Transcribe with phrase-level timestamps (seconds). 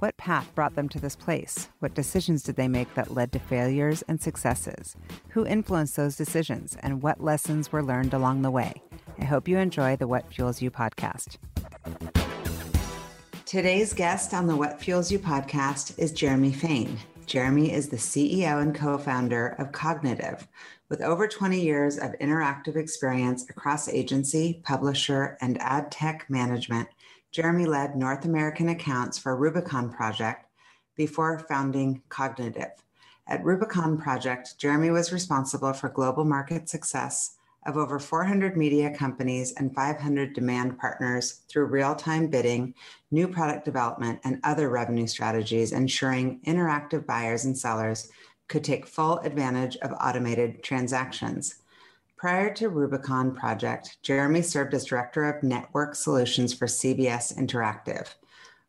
[0.00, 1.70] What path brought them to this place?
[1.80, 4.94] What decisions did they make that led to failures and successes?
[5.30, 6.76] Who influenced those decisions?
[6.80, 8.80] And what lessons were learned along the way?
[9.18, 11.38] I hope you enjoy the What Fuels You podcast.
[13.44, 16.96] Today's guest on the What Fuels You podcast is Jeremy Fain.
[17.26, 20.46] Jeremy is the CEO and co founder of Cognitiv,
[20.88, 26.88] With over 20 years of interactive experience across agency, publisher, and ad tech management,
[27.30, 30.46] Jeremy led North American accounts for Rubicon Project
[30.96, 32.70] before founding Cognitiv.
[33.26, 39.52] At Rubicon Project, Jeremy was responsible for global market success of over 400 media companies
[39.58, 42.74] and 500 demand partners through real time bidding,
[43.10, 48.10] new product development, and other revenue strategies, ensuring interactive buyers and sellers
[48.48, 51.56] could take full advantage of automated transactions.
[52.18, 58.08] Prior to Rubicon Project, Jeremy served as Director of Network Solutions for CBS Interactive.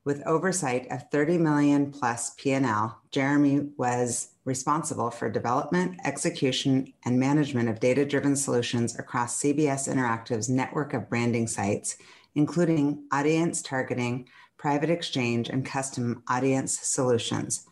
[0.06, 7.70] With oversight of 30 million plus P&L, Jeremy was responsible for development, execution, and management
[7.70, 11.98] of data-driven solutions across CBS Interactive's network of branding sites,
[12.36, 17.66] including audience targeting, private exchange, and custom audience solutions.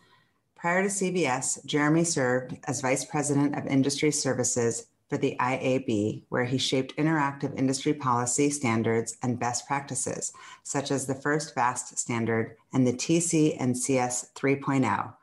[0.56, 6.44] Prior to CBS, Jeremy served as Vice President of Industry Services for the IAB, where
[6.44, 12.56] he shaped interactive industry policy standards and best practices, such as the first VAST standard
[12.72, 15.14] and the Ts and Cs 3.0,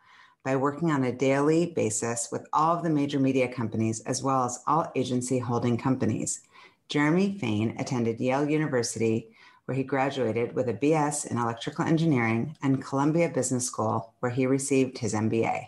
[0.44, 4.44] by working on a daily basis with all of the major media companies as well
[4.44, 6.42] as all agency holding companies.
[6.90, 9.30] Jeremy Fain attended Yale University,
[9.66, 14.46] where he graduated with a BS in electrical engineering, and Columbia Business School, where he
[14.46, 15.68] received his MBA.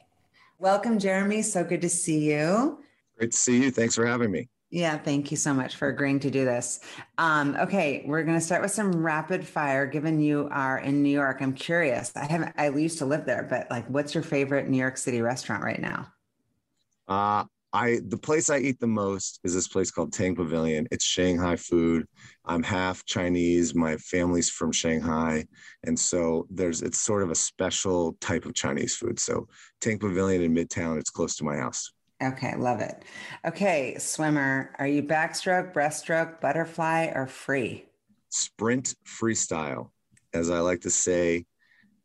[0.59, 1.41] Welcome, Jeremy.
[1.41, 2.79] So good to see you.
[3.17, 3.72] Great to see you.
[3.72, 4.50] Thanks for having me.
[4.69, 6.81] Yeah, thank you so much for agreeing to do this.
[7.17, 9.85] Um, okay, we're going to start with some rapid fire.
[9.85, 12.11] Given you are in New York, I'm curious.
[12.17, 12.53] I haven't.
[12.57, 15.79] I used to live there, but like, what's your favorite New York City restaurant right
[15.79, 16.07] now?
[17.07, 20.88] Uh, I the place I eat the most is this place called Tang Pavilion.
[20.91, 22.06] It's Shanghai food.
[22.44, 23.73] I'm half Chinese.
[23.73, 25.45] My family's from Shanghai,
[25.83, 29.17] and so there's it's sort of a special type of Chinese food.
[29.17, 29.47] So
[29.79, 31.00] Tang Pavilion in Midtown.
[31.00, 31.91] It's close to my house.
[32.22, 33.03] Okay, love it.
[33.45, 37.85] Okay, swimmer, are you backstroke, breaststroke, butterfly, or free?
[38.29, 39.91] Sprint freestyle.
[40.33, 41.45] As I like to say,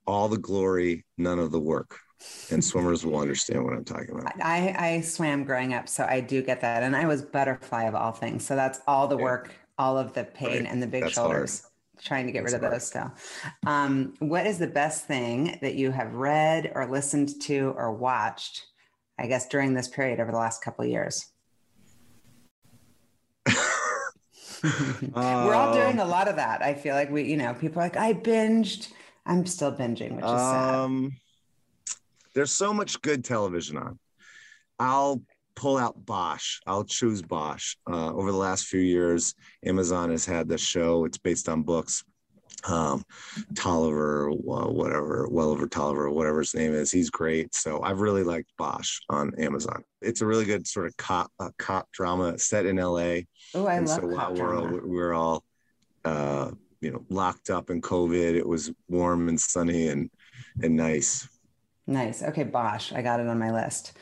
[0.06, 1.98] all the glory, none of the work.
[2.50, 4.32] And swimmers will understand what I'm talking about.
[4.42, 6.82] I, I swam growing up, so I do get that.
[6.82, 8.44] And I was butterfly of all things.
[8.46, 10.70] So that's all the work, all of the pain right.
[10.70, 11.62] and the big that's shoulders.
[11.62, 11.72] Hard
[12.04, 13.12] trying to get That's rid of those still.
[13.66, 18.66] Um, what is the best thing that you have read or listened to or watched
[19.22, 21.26] I guess, during this period over the last couple of years?
[25.14, 26.60] We're all doing a lot of that.
[26.60, 28.88] I feel like we, you know, people are like, I binged.
[29.24, 31.12] I'm still binging, which is um,
[31.86, 31.96] sad.
[32.34, 34.00] There's so much good television on.
[34.80, 35.22] I'll
[35.54, 36.58] pull out Bosch.
[36.66, 37.76] I'll choose Bosch.
[37.88, 41.04] Uh, over the last few years, Amazon has had this show.
[41.04, 42.02] It's based on books
[42.64, 43.04] um,
[43.54, 46.90] Tolliver, whatever, Welliver Tolliver, whatever his name is.
[46.90, 47.54] He's great.
[47.54, 49.82] So I've really liked Bosch on Amazon.
[50.00, 53.26] It's a really good sort of cop uh, cop drama set in L.A.
[53.54, 54.72] Oh, I and love so cop we're drama.
[54.72, 55.44] All, we're all,
[56.04, 58.34] uh, you know, locked up in COVID.
[58.34, 60.10] It was warm and sunny and
[60.62, 61.28] and nice.
[61.86, 62.22] Nice.
[62.22, 62.92] Okay, Bosch.
[62.92, 63.94] I got it on my list.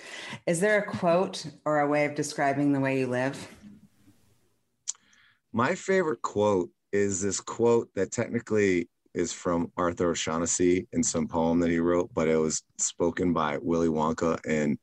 [0.47, 3.49] Is there a quote or a way of describing the way you live?
[5.53, 11.59] My favorite quote is this quote that technically is from Arthur O'Shaughnessy in some poem
[11.61, 14.79] that he wrote, but it was spoken by Willy Wonka in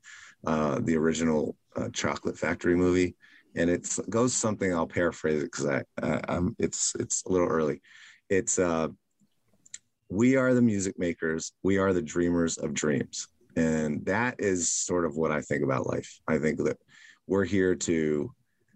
[0.46, 3.16] uh, the original uh, Chocolate Factory movie,
[3.56, 4.72] and it goes something.
[4.72, 7.80] I'll paraphrase it because I, it's it's a little early.
[8.28, 8.88] It's uh,
[10.10, 15.04] we are the music makers, we are the dreamers of dreams, and that is sort
[15.04, 16.20] of what I think about life.
[16.28, 16.78] I think that
[17.26, 18.30] we're here to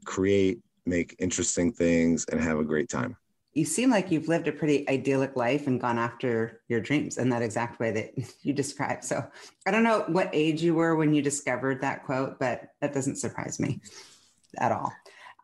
[0.05, 3.17] create, make interesting things, and have a great time
[3.55, 7.29] you seem like you've lived a pretty idyllic life and gone after your dreams in
[7.31, 9.05] that exact way that you described.
[9.05, 9.25] So
[9.67, 13.17] I don't know what age you were when you discovered that quote, but that doesn't
[13.17, 13.81] surprise me
[14.59, 14.93] at all.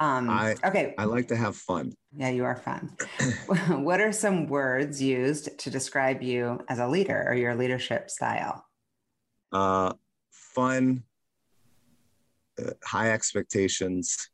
[0.00, 0.94] Um, I, okay.
[0.96, 1.93] I like to have fun.
[2.16, 2.96] Yeah, you are fun.
[3.82, 8.64] what are some words used to describe you as a leader or your leadership style?
[9.52, 9.93] Uh,
[10.31, 11.02] fun,
[12.64, 14.31] uh, high expectations,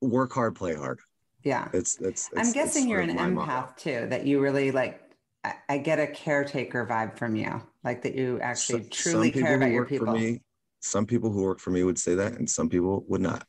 [0.00, 0.98] work hard, play hard.
[1.44, 1.68] Yeah.
[1.72, 1.98] It's,
[2.36, 5.00] I'm guessing you're an empath too, that you really like,
[5.44, 9.56] I, I, get a caretaker vibe from you, like that you actually so, truly care
[9.56, 10.14] about your people.
[10.14, 10.40] Me,
[10.80, 13.46] some people who work for me would say that, and some people would not.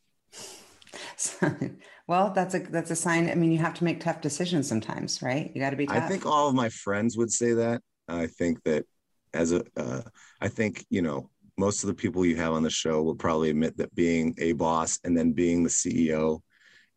[2.06, 3.30] well, that's a that's a sign.
[3.30, 5.50] I mean, you have to make tough decisions sometimes, right?
[5.54, 5.86] You got to be.
[5.86, 5.96] Tough.
[5.96, 7.80] I think all of my friends would say that.
[8.08, 8.84] I think that
[9.32, 10.02] as a, uh,
[10.40, 13.50] I think you know most of the people you have on the show will probably
[13.50, 16.40] admit that being a boss and then being the CEO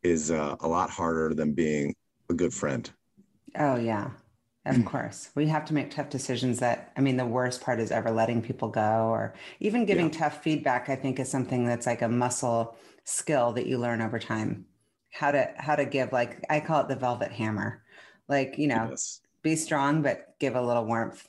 [0.03, 1.95] is uh, a lot harder than being
[2.29, 2.89] a good friend.
[3.57, 4.11] Oh yeah,
[4.65, 5.31] of course.
[5.35, 8.41] We have to make tough decisions that I mean the worst part is ever letting
[8.41, 10.19] people go or even giving yeah.
[10.19, 14.19] tough feedback I think is something that's like a muscle skill that you learn over
[14.19, 14.65] time.
[15.11, 17.83] How to how to give like I call it the velvet hammer.
[18.27, 19.21] Like, you know, yes.
[19.41, 21.27] be strong but give a little warmth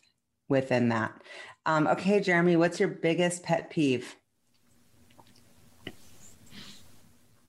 [0.48, 1.12] within that.
[1.64, 4.16] Um, okay, Jeremy, what's your biggest pet peeve?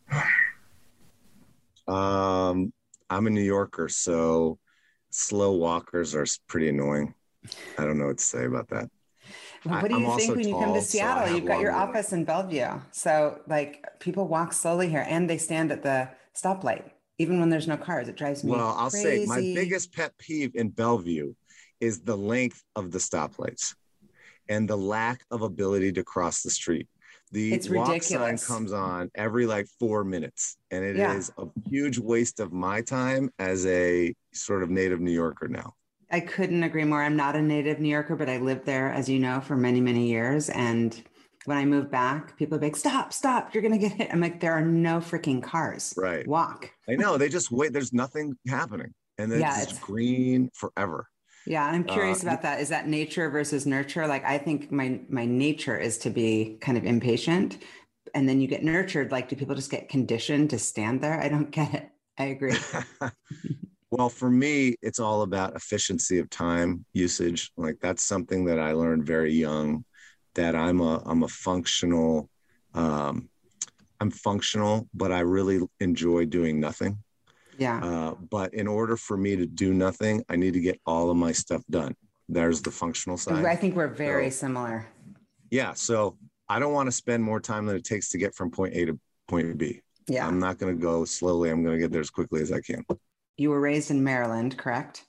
[1.87, 2.73] Um,
[3.09, 4.59] I'm a New Yorker, so
[5.09, 7.13] slow walkers are pretty annoying.
[7.77, 8.89] I don't know what to say about that.
[9.65, 11.27] Well, what do you I, think when tall, you come to Seattle?
[11.27, 12.79] So You've got your office in Bellevue.
[12.91, 16.83] So, like, people walk slowly here and they stand at the stoplight,
[17.17, 18.07] even when there's no cars.
[18.07, 21.33] It drives me Well, I'll say my biggest pet peeve in Bellevue
[21.79, 23.75] is the length of the stoplights
[24.49, 26.87] and the lack of ability to cross the street.
[27.31, 28.43] The it's walk ridiculous.
[28.43, 31.15] sign comes on every like four minutes, and it yeah.
[31.15, 35.73] is a huge waste of my time as a sort of native New Yorker now.
[36.11, 37.01] I couldn't agree more.
[37.01, 39.79] I'm not a native New Yorker, but I lived there, as you know, for many,
[39.79, 40.49] many years.
[40.49, 41.01] And
[41.45, 44.09] when I moved back, people are like, stop, stop, you're going to get hit.
[44.11, 45.93] I'm like, there are no freaking cars.
[45.95, 46.27] Right.
[46.27, 46.69] Walk.
[46.89, 47.17] I know.
[47.17, 47.71] They just wait.
[47.71, 48.93] There's nothing happening.
[49.17, 51.07] And then yeah, it's, it's green forever.
[51.45, 52.59] Yeah, I'm curious uh, about that.
[52.59, 54.07] Is that nature versus nurture?
[54.07, 57.57] Like I think my my nature is to be kind of impatient
[58.13, 61.19] and then you get nurtured like do people just get conditioned to stand there?
[61.19, 61.89] I don't get it.
[62.17, 62.55] I agree.
[63.91, 67.51] well, for me, it's all about efficiency of time usage.
[67.57, 69.85] Like that's something that I learned very young
[70.35, 72.29] that I'm a I'm a functional
[72.73, 73.29] um
[73.99, 77.03] I'm functional, but I really enjoy doing nothing.
[77.61, 77.77] Yeah.
[77.77, 81.17] Uh, but in order for me to do nothing, I need to get all of
[81.17, 81.95] my stuff done.
[82.27, 83.45] There's the functional side.
[83.45, 84.87] I think we're very so, similar.
[85.51, 85.73] Yeah.
[85.73, 86.17] So
[86.49, 88.85] I don't want to spend more time than it takes to get from point A
[88.85, 89.81] to point B.
[90.07, 90.25] Yeah.
[90.25, 91.51] I'm not going to go slowly.
[91.51, 92.83] I'm going to get there as quickly as I can.
[93.37, 95.05] You were raised in Maryland, correct?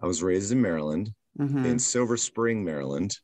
[0.00, 1.66] I was raised in Maryland, mm-hmm.
[1.66, 3.14] in Silver Spring, Maryland,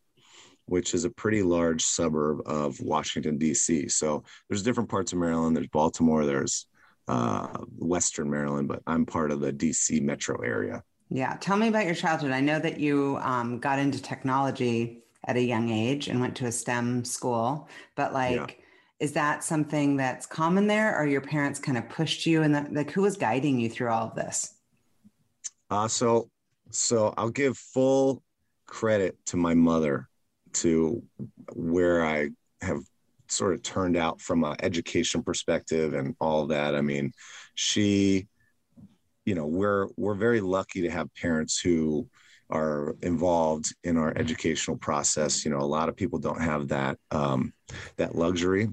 [0.66, 3.88] which is a pretty large suburb of Washington, D.C.
[3.88, 5.56] So there's different parts of Maryland.
[5.56, 6.66] There's Baltimore, there's
[7.08, 10.82] uh, Western Maryland, but I'm part of the DC metro area.
[11.08, 11.36] Yeah.
[11.40, 12.32] Tell me about your childhood.
[12.32, 16.46] I know that you um, got into technology at a young age and went to
[16.46, 18.46] a STEM school, but like, yeah.
[18.98, 22.90] is that something that's common there or your parents kind of pushed you and like
[22.90, 24.54] who was guiding you through all of this?
[25.70, 26.28] Uh, so,
[26.70, 28.22] so I'll give full
[28.66, 30.08] credit to my mother
[30.54, 31.02] to
[31.54, 32.30] where I
[32.60, 32.80] have
[33.36, 36.74] sort of turned out from an education perspective and all that.
[36.74, 37.12] I mean,
[37.54, 38.26] she,
[39.24, 42.08] you know, we're we're very lucky to have parents who
[42.50, 45.44] are involved in our educational process.
[45.44, 47.52] You know, a lot of people don't have that um,
[47.96, 48.68] that luxury.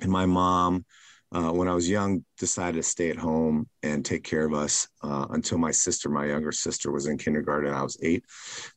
[0.00, 0.84] And my mom,
[1.32, 4.88] uh, when I was young, decided to stay at home and take care of us
[5.02, 7.72] uh, until my sister, my younger sister, was in kindergarten.
[7.72, 8.24] I was eight,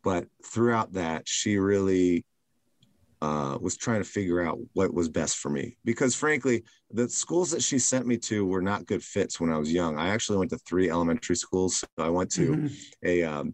[0.03, 2.25] but throughout that, she really
[3.21, 7.51] uh, was trying to figure out what was best for me because frankly the schools
[7.51, 10.37] that she sent me to were not good fits when i was young i actually
[10.37, 12.67] went to three elementary schools so i went to mm-hmm.
[13.03, 13.53] a um,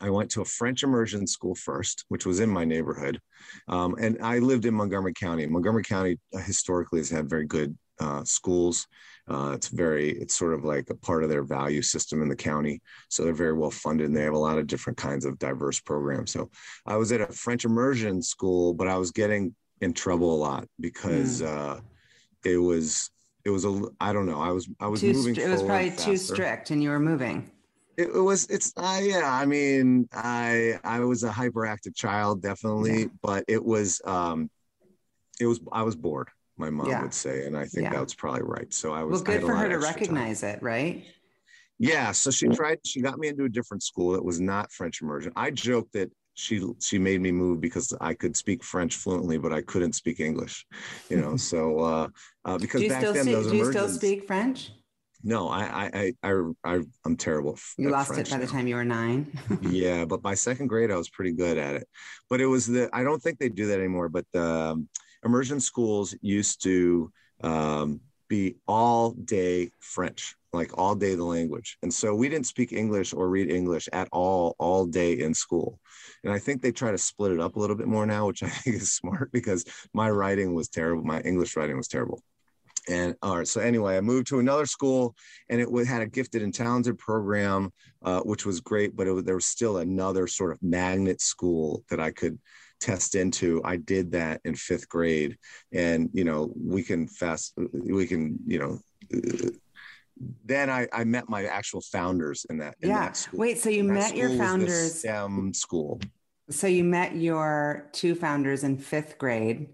[0.00, 3.20] I went to a French immersion school first, which was in my neighborhood.
[3.66, 5.46] Um, and I lived in Montgomery County.
[5.46, 8.86] Montgomery County uh, historically has had very good uh, schools.
[9.28, 12.36] Uh, it's very, it's sort of like a part of their value system in the
[12.36, 12.80] county.
[13.10, 15.80] So they're very well funded and they have a lot of different kinds of diverse
[15.80, 16.32] programs.
[16.32, 16.50] So
[16.86, 20.66] I was at a French immersion school, but I was getting in trouble a lot
[20.80, 21.46] because mm.
[21.46, 21.80] uh,
[22.44, 23.10] it was,
[23.44, 24.40] it was a, I don't know.
[24.40, 25.36] I was, I was too moving.
[25.36, 26.10] It was probably faster.
[26.10, 27.50] too strict and you were moving.
[27.98, 33.00] It, it was, it's, uh, yeah, I mean, I, I was a hyperactive child, definitely,
[33.00, 33.06] yeah.
[33.22, 34.48] but it was, um,
[35.40, 36.28] it was, I was bored
[36.58, 37.02] my mom yeah.
[37.02, 37.92] would say, and I think yeah.
[37.92, 38.72] that's probably right.
[38.72, 40.50] So I was well, good for her to recognize time.
[40.50, 41.04] it, right?
[41.78, 42.12] Yeah.
[42.12, 42.78] So she tried.
[42.84, 45.32] She got me into a different school that was not French immersion.
[45.36, 49.52] I joked that she she made me move because I could speak French fluently, but
[49.52, 50.66] I couldn't speak English.
[51.08, 52.08] You know, so uh,
[52.44, 54.70] uh, because back then speak, those do you still speak French?
[55.24, 56.32] No, I I I
[56.64, 57.58] I I'm terrible.
[57.76, 58.44] You lost French it by now.
[58.44, 59.36] the time you were nine.
[59.62, 61.88] yeah, but by second grade I was pretty good at it.
[62.30, 64.08] But it was the I don't think they do that anymore.
[64.08, 64.88] But the um,
[65.24, 67.10] immersion schools used to
[67.42, 71.78] um, be all day French, like all day the language.
[71.82, 75.78] And so we didn't speak English or read English at all, all day in school.
[76.24, 78.42] And I think they try to split it up a little bit more now, which
[78.42, 81.04] I think is smart because my writing was terrible.
[81.04, 82.22] My English writing was terrible.
[82.88, 85.14] And all right, so anyway, I moved to another school,
[85.50, 87.70] and it had a gifted and talented program,
[88.02, 88.96] uh, which was great.
[88.96, 92.38] But it, there was still another sort of magnet school that I could
[92.80, 93.60] test into.
[93.64, 95.36] I did that in fifth grade,
[95.72, 98.78] and you know, we can fast, we can, you know.
[100.44, 102.74] Then I, I met my actual founders in that.
[102.80, 103.06] In yeah.
[103.06, 103.58] That Wait.
[103.58, 105.00] So you met your founders.
[105.00, 106.00] STEM school.
[106.50, 109.68] So you met your two founders in fifth grade,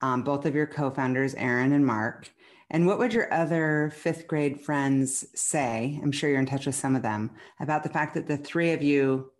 [0.00, 2.30] um, both of your co-founders, Aaron and Mark.
[2.70, 6.00] And what would your other fifth grade friends say?
[6.00, 8.70] I'm sure you're in touch with some of them about the fact that the three
[8.70, 9.31] of you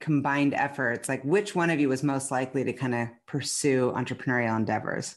[0.00, 1.08] combined efforts.
[1.08, 5.16] Like, which one of you was most likely to kind of pursue entrepreneurial endeavors?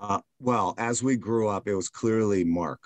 [0.00, 2.80] Uh, well, as we grew up, it was clearly Mark.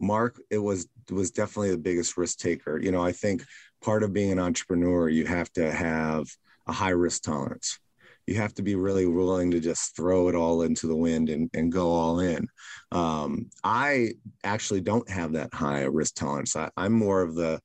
[0.00, 2.78] Mark, it was was definitely the biggest risk taker.
[2.78, 3.44] You know, I think
[3.82, 6.26] part of being an entrepreneur, you have to have
[6.66, 7.78] a high risk tolerance
[8.26, 11.50] you have to be really willing to just throw it all into the wind and,
[11.54, 12.48] and go all in.
[12.90, 16.56] Um, I actually don't have that high risk tolerance.
[16.56, 17.60] I, am more of the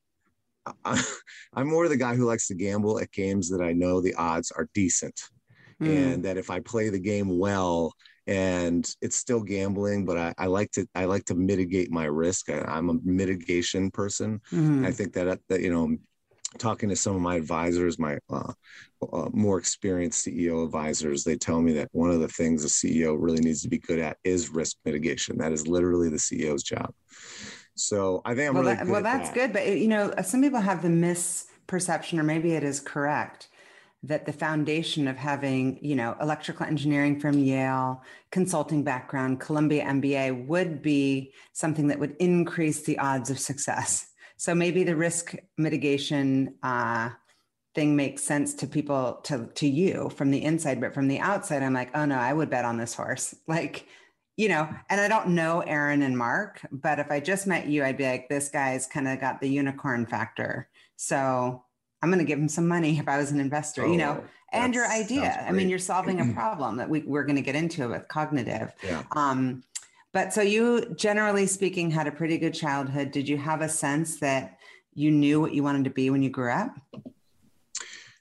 [0.84, 1.02] I,
[1.56, 4.50] am more the guy who likes to gamble at games that I know the odds
[4.50, 5.20] are decent,
[5.80, 5.88] mm.
[5.88, 7.92] and that if I play the game well,
[8.26, 12.50] and it's still gambling, but I, I like to I like to mitigate my risk.
[12.50, 14.40] I, am a mitigation person.
[14.52, 14.86] Mm.
[14.86, 15.96] I think that that you know
[16.58, 18.52] talking to some of my advisors, my uh,
[19.12, 23.16] uh, more experienced CEO advisors, they tell me that one of the things a CEO
[23.18, 25.38] really needs to be good at is risk mitigation.
[25.38, 26.92] That is literally the CEO's job.
[27.82, 29.02] So I think I'm well, really that, well.
[29.02, 29.34] that's that.
[29.34, 33.48] good, but you know, some people have the misperception, or maybe it is correct,
[34.02, 40.46] that the foundation of having you know electrical engineering from Yale, consulting background, Columbia MBA
[40.46, 44.10] would be something that would increase the odds of success
[44.40, 47.10] so maybe the risk mitigation uh,
[47.74, 51.62] thing makes sense to people to to you from the inside, but from the outside,
[51.62, 53.34] I'm like, oh no, I would bet on this horse.
[53.46, 53.86] Like,
[54.36, 57.84] you know, and I don't know Aaron and Mark, but if I just met you,
[57.84, 60.68] I'd be like, this guy's kind of got the unicorn factor.
[60.96, 61.64] So
[62.02, 64.24] I'm going to give him some money if I was an investor, oh, you know,
[64.52, 65.44] and your idea.
[65.46, 68.72] I mean, you're solving a problem that we, we're going to get into with Cognitiv.
[68.82, 69.02] Yeah.
[69.12, 69.62] Um,
[70.12, 73.12] but so you, generally speaking, had a pretty good childhood.
[73.12, 74.58] Did you have a sense that
[74.94, 76.74] you knew what you wanted to be when you grew up?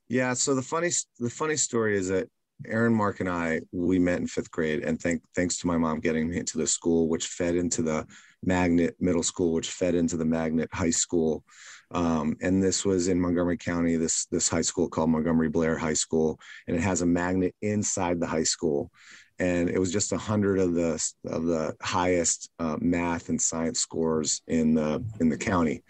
[0.07, 0.33] Yeah.
[0.33, 0.89] So the funny,
[1.19, 2.29] the funny story is that
[2.65, 5.99] Aaron, Mark, and I we met in fifth grade, and thank, thanks to my mom
[5.99, 8.05] getting me into the school, which fed into the
[8.43, 11.43] magnet middle school, which fed into the magnet high school.
[11.91, 13.95] Um, and this was in Montgomery County.
[13.95, 18.19] This this high school called Montgomery Blair High School, and it has a magnet inside
[18.19, 18.91] the high school
[19.39, 23.79] and it was just a hundred of the of the highest uh, math and science
[23.79, 25.81] scores in the in the county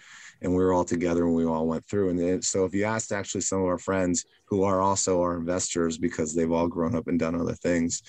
[0.41, 2.85] and we were all together and we all went through and then, so if you
[2.85, 6.95] asked actually some of our friends who are also our investors because they've all grown
[6.95, 8.01] up and done other things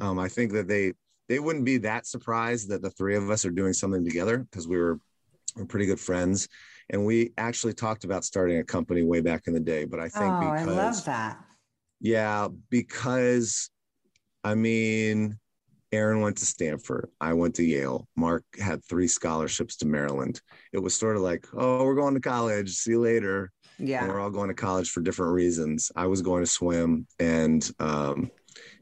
[0.00, 0.92] um, i think that they
[1.28, 4.66] they wouldn't be that surprised that the three of us are doing something together because
[4.66, 4.98] we were
[5.56, 6.48] we're pretty good friends
[6.90, 10.08] and we actually talked about starting a company way back in the day but i
[10.08, 11.38] think oh, because i love that
[12.00, 13.70] yeah because
[14.44, 15.38] I mean,
[15.92, 17.08] Aaron went to Stanford.
[17.20, 18.08] I went to Yale.
[18.16, 20.40] Mark had three scholarships to Maryland.
[20.72, 22.70] It was sort of like, oh, we're going to college.
[22.70, 23.52] See you later.
[23.82, 24.04] Yeah.
[24.04, 25.90] And we're all going to college for different reasons.
[25.96, 28.30] I was going to swim and um,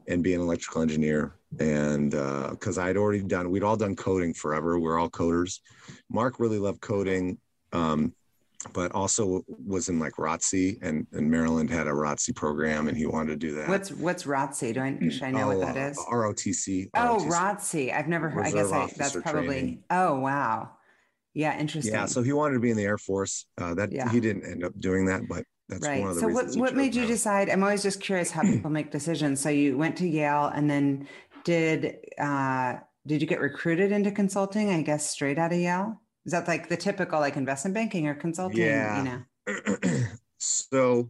[0.07, 1.35] and be an electrical engineer.
[1.59, 4.79] And because uh, I'd already done, we'd all done coding forever.
[4.79, 5.59] We're all coders.
[6.09, 7.37] Mark really loved coding.
[7.73, 8.13] Um,
[8.73, 13.07] but also was in like ROTC and, and Maryland had a ROTC program and he
[13.07, 13.67] wanted to do that.
[13.67, 14.73] What's what's ROTC?
[14.73, 15.97] Do I should I know oh, what that is?
[15.97, 16.89] Uh, ROTC.
[16.93, 17.91] Oh, ROTC.
[17.91, 18.45] I've never heard.
[18.45, 19.47] I guess I, that's probably.
[19.47, 19.83] Training.
[19.89, 20.69] Oh wow.
[21.33, 21.93] Yeah, interesting.
[21.93, 23.45] Yeah, so he wanted to be in the Air Force.
[23.57, 24.11] Uh, that yeah.
[24.11, 26.01] he didn't end up doing that, but that's right.
[26.01, 26.57] one of the so reasons.
[26.57, 27.49] what what made you decide?
[27.49, 29.39] I'm always just curious how people make decisions.
[29.39, 31.07] So you went to Yale and then
[31.43, 32.75] did uh,
[33.07, 34.69] did you get recruited into consulting?
[34.71, 36.01] I guess straight out of Yale.
[36.25, 38.59] Is that like the typical like investment banking or consulting?
[38.59, 38.97] Yeah.
[38.97, 39.03] You
[39.47, 40.03] know?
[40.37, 41.09] so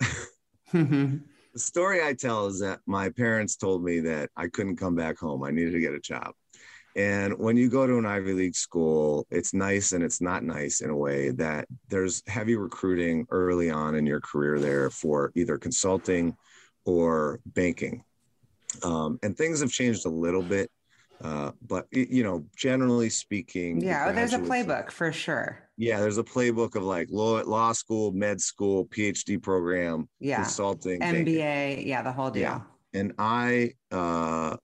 [0.72, 1.20] the
[1.56, 5.42] story I tell is that my parents told me that I couldn't come back home.
[5.44, 6.32] I needed to get a job.
[6.96, 10.80] And when you go to an Ivy League school, it's nice and it's not nice
[10.80, 15.56] in a way that there's heavy recruiting early on in your career there for either
[15.56, 16.36] consulting
[16.84, 18.02] or banking.
[18.82, 20.70] Um, and things have changed a little bit
[21.22, 25.58] uh, but you know, generally speaking, yeah, the there's a playbook for sure.
[25.76, 31.00] Yeah, there's a playbook of like law, law school, med school, PhD program, yeah, consulting,
[31.00, 31.88] MBA, banking.
[31.88, 32.42] yeah, the whole deal.
[32.42, 32.60] Yeah.
[32.94, 34.56] and I, uh,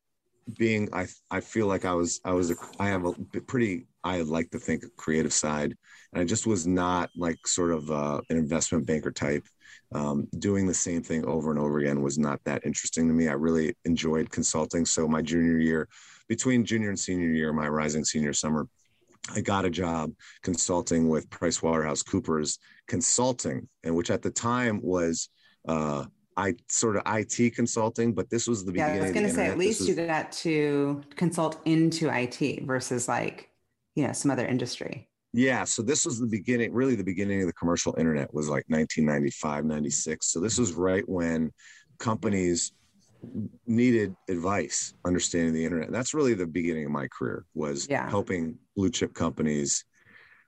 [0.54, 4.20] being I I feel like I was I was a I have a pretty I
[4.20, 5.74] like to think creative side,
[6.12, 9.46] and I just was not like sort of uh, an investment banker type.
[9.92, 13.28] Um, doing the same thing over and over again was not that interesting to me.
[13.28, 14.84] I really enjoyed consulting.
[14.84, 15.88] So my junior year,
[16.28, 18.68] between junior and senior year, my rising senior summer,
[19.34, 20.12] I got a job
[20.42, 25.28] consulting with Price Waterhouse Coopers Consulting, and which at the time was
[25.68, 26.04] uh,
[26.36, 29.00] I sort of IT consulting, but this was the yeah, beginning.
[29.00, 33.08] I was going to say, at least was, you got to consult into IT versus
[33.08, 33.50] like,
[33.94, 35.08] you know, some other industry.
[35.32, 35.64] Yeah.
[35.64, 39.64] So this was the beginning, really the beginning of the commercial internet was like 1995,
[39.64, 40.26] 96.
[40.26, 41.52] So this was right when
[41.98, 42.72] companies
[43.66, 45.86] needed advice understanding the internet.
[45.86, 48.08] And that's really the beginning of my career was yeah.
[48.08, 49.84] helping blue chip companies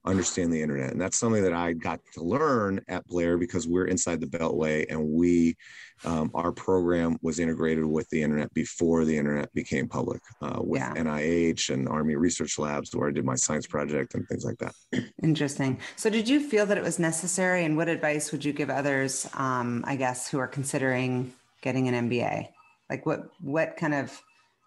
[0.08, 0.90] understand the internet.
[0.90, 4.86] And that's something that I got to learn at Blair because we're inside the Beltway
[4.88, 5.56] and we,
[6.04, 10.80] um, our program was integrated with the internet before the internet became public uh, with
[10.80, 10.94] yeah.
[10.94, 14.74] NIH and Army Research Labs, where I did my science project and things like that.
[15.22, 15.78] Interesting.
[15.96, 17.64] So, did you feel that it was necessary?
[17.64, 22.08] And what advice would you give others, um, I guess, who are considering getting an
[22.08, 22.48] MBA?
[22.88, 24.22] Like, what what kind of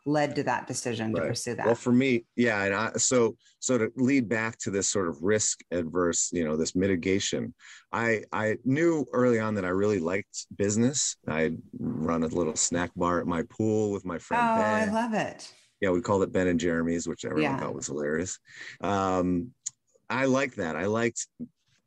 [0.06, 1.22] led to that decision right.
[1.22, 1.66] to pursue that?
[1.66, 5.22] Well, for me, yeah, and I, so so to lead back to this sort of
[5.22, 7.54] risk adverse, you know, this mitigation,
[7.92, 11.18] I I knew early on that I really liked business.
[11.28, 14.44] I run a little snack bar at my pool with my friend.
[14.44, 14.90] Oh, ben.
[14.90, 15.52] I love it.
[15.80, 17.60] Yeah, we called it Ben and Jeremy's, which everyone yeah.
[17.60, 18.38] thought was hilarious.
[18.82, 19.52] Um,
[20.10, 20.76] I liked that.
[20.76, 21.28] I liked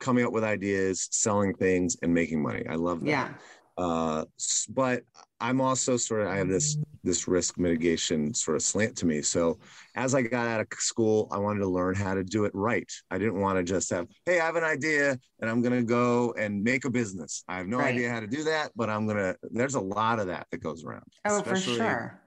[0.00, 2.64] coming up with ideas, selling things, and making money.
[2.68, 3.06] I love that.
[3.06, 3.28] Yeah.
[3.76, 4.24] Uh,
[4.68, 5.02] but
[5.44, 9.20] I'm also sort of I have this this risk mitigation sort of slant to me.
[9.20, 9.58] So
[9.94, 12.90] as I got out of school, I wanted to learn how to do it right.
[13.10, 15.84] I didn't want to just have, hey, I have an idea and I'm going to
[15.84, 17.44] go and make a business.
[17.46, 17.94] I have no right.
[17.94, 19.36] idea how to do that, but I'm going to.
[19.50, 21.04] There's a lot of that that goes around.
[21.26, 22.18] Oh, for sure.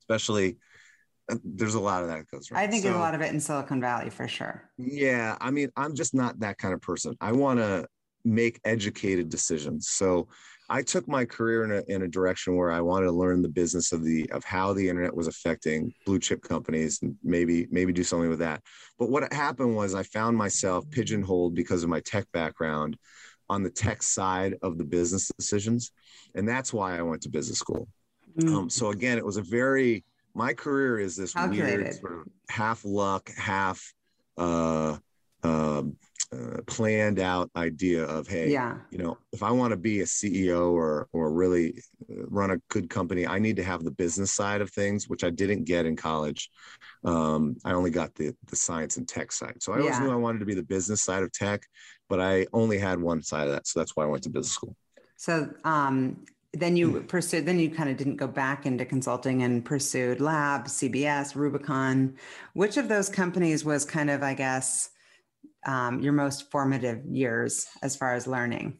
[0.00, 0.56] Especially
[1.30, 2.62] uh, there's a lot of that goes around.
[2.62, 4.70] I think so, there's a lot of it in Silicon Valley for sure.
[4.78, 7.16] Yeah, I mean, I'm just not that kind of person.
[7.20, 7.86] I want to
[8.24, 9.88] make educated decisions.
[9.88, 10.28] So
[10.72, 13.48] I took my career in a, in a direction where I wanted to learn the
[13.50, 17.92] business of the of how the internet was affecting blue chip companies and maybe maybe
[17.92, 18.62] do something with that.
[18.98, 22.96] But what happened was I found myself pigeonholed because of my tech background
[23.50, 25.92] on the tech side of the business decisions,
[26.34, 27.86] and that's why I went to business school.
[28.38, 28.56] Mm.
[28.56, 30.04] Um, so again, it was a very
[30.34, 31.82] my career is this Calculated.
[31.82, 33.92] weird sort of half luck, half
[34.38, 34.96] uh,
[35.42, 35.82] uh,
[36.32, 38.76] uh, planned out idea of hey yeah.
[38.90, 41.74] you know if i want to be a ceo or or really
[42.10, 45.24] uh, run a good company i need to have the business side of things which
[45.24, 46.50] i didn't get in college.
[47.04, 49.56] Um, i only got the the science and tech side.
[49.60, 51.62] So i always knew i wanted to be the business side of tech
[52.08, 54.52] but i only had one side of that so that's why i went to business
[54.52, 54.76] school.
[55.16, 59.64] So um, then you pursued then you kind of didn't go back into consulting and
[59.64, 62.16] pursued lab cbs rubicon.
[62.54, 64.90] Which of those companies was kind of i guess
[65.66, 68.78] um, your most formative years as far as learning?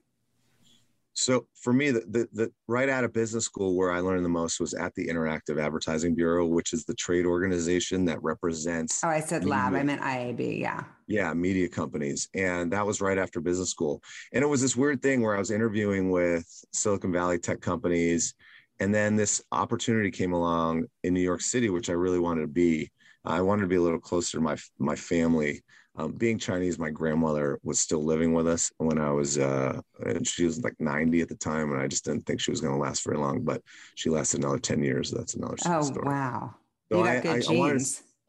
[1.14, 4.30] So for me, the, the, the, right out of business school where I learned the
[4.30, 9.04] most was at the Interactive Advertising Bureau, which is the trade organization that represents.
[9.04, 9.50] Oh, I said media.
[9.50, 9.74] lab.
[9.74, 10.58] I meant IAB.
[10.58, 10.84] Yeah.
[11.06, 14.02] Yeah, media companies, and that was right after business school.
[14.32, 18.34] And it was this weird thing where I was interviewing with Silicon Valley tech companies,
[18.80, 22.46] and then this opportunity came along in New York City, which I really wanted to
[22.46, 22.90] be.
[23.24, 25.62] I wanted to be a little closer to my my family
[25.96, 30.26] um, being Chinese, my grandmother was still living with us when I was, uh, and
[30.26, 32.72] she was like 90 at the time, and I just didn't think she was going
[32.72, 33.42] to last very long.
[33.42, 33.62] But
[33.94, 35.10] she lasted another 10 years.
[35.10, 36.06] So that's another oh, story.
[36.06, 36.54] wow!
[36.90, 37.48] So you got I, good I, genes.
[37.48, 37.82] I wanted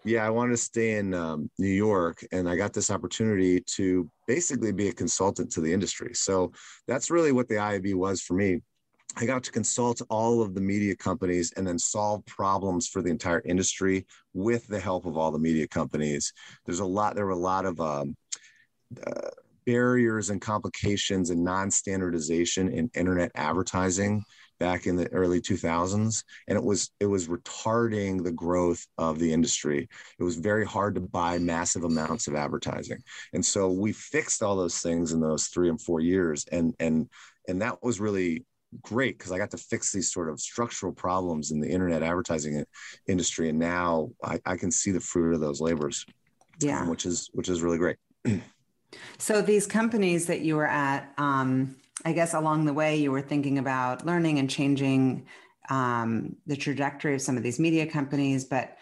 [0.05, 4.09] yeah, I wanted to stay in um, New York, and I got this opportunity to
[4.27, 6.13] basically be a consultant to the industry.
[6.13, 6.51] So
[6.87, 8.61] that's really what the IAB was for me.
[9.15, 13.11] I got to consult all of the media companies and then solve problems for the
[13.11, 16.33] entire industry with the help of all the media companies.
[16.65, 18.15] There's a lot, there were a lot of um,
[19.05, 19.29] uh,
[19.65, 24.23] barriers and complications and non standardization in internet advertising
[24.59, 29.33] back in the early 2000s and it was it was retarding the growth of the
[29.33, 29.87] industry
[30.19, 33.01] it was very hard to buy massive amounts of advertising
[33.33, 37.09] and so we fixed all those things in those 3 and 4 years and and
[37.47, 38.45] and that was really
[38.81, 42.65] great because I got to fix these sort of structural problems in the internet advertising
[43.07, 46.05] industry, and now I, I can see the fruit of those labors.
[46.59, 47.97] Yeah, um, which is which is really great.
[49.17, 53.21] so these companies that you were at, um, I guess along the way you were
[53.21, 55.25] thinking about learning and changing
[55.69, 58.77] um, the trajectory of some of these media companies, but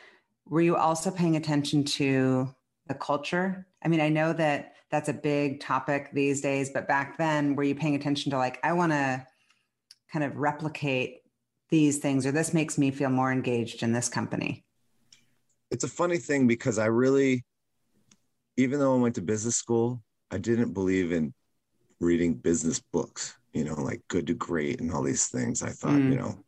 [0.49, 2.54] were you also paying attention to
[2.88, 3.67] the culture?
[3.84, 7.63] I mean, I know that that's a big topic these days, but back then, were
[7.63, 9.25] you paying attention to like, I want to
[10.12, 11.19] kind of replicate
[11.69, 14.63] these things or this makes me feel more engaged in this company
[15.69, 17.43] it's a funny thing because i really
[18.58, 21.34] even though i went to business school i didn't believe in
[22.00, 25.91] reading business books you know like good to great and all these things i thought
[25.91, 26.12] mm.
[26.12, 26.43] you know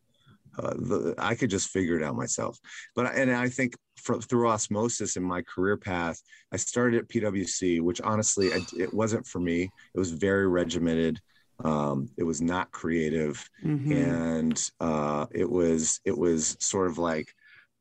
[0.60, 2.60] uh, the, I could just figure it out myself.
[2.96, 6.22] But and I think for, through osmosis in my career path,
[6.52, 9.64] I started at PwC, which honestly I, it wasn't for me.
[9.96, 11.20] It was very regimented.
[11.64, 13.92] Um, it was not creative, mm-hmm.
[13.92, 17.34] and uh, it was it was sort of like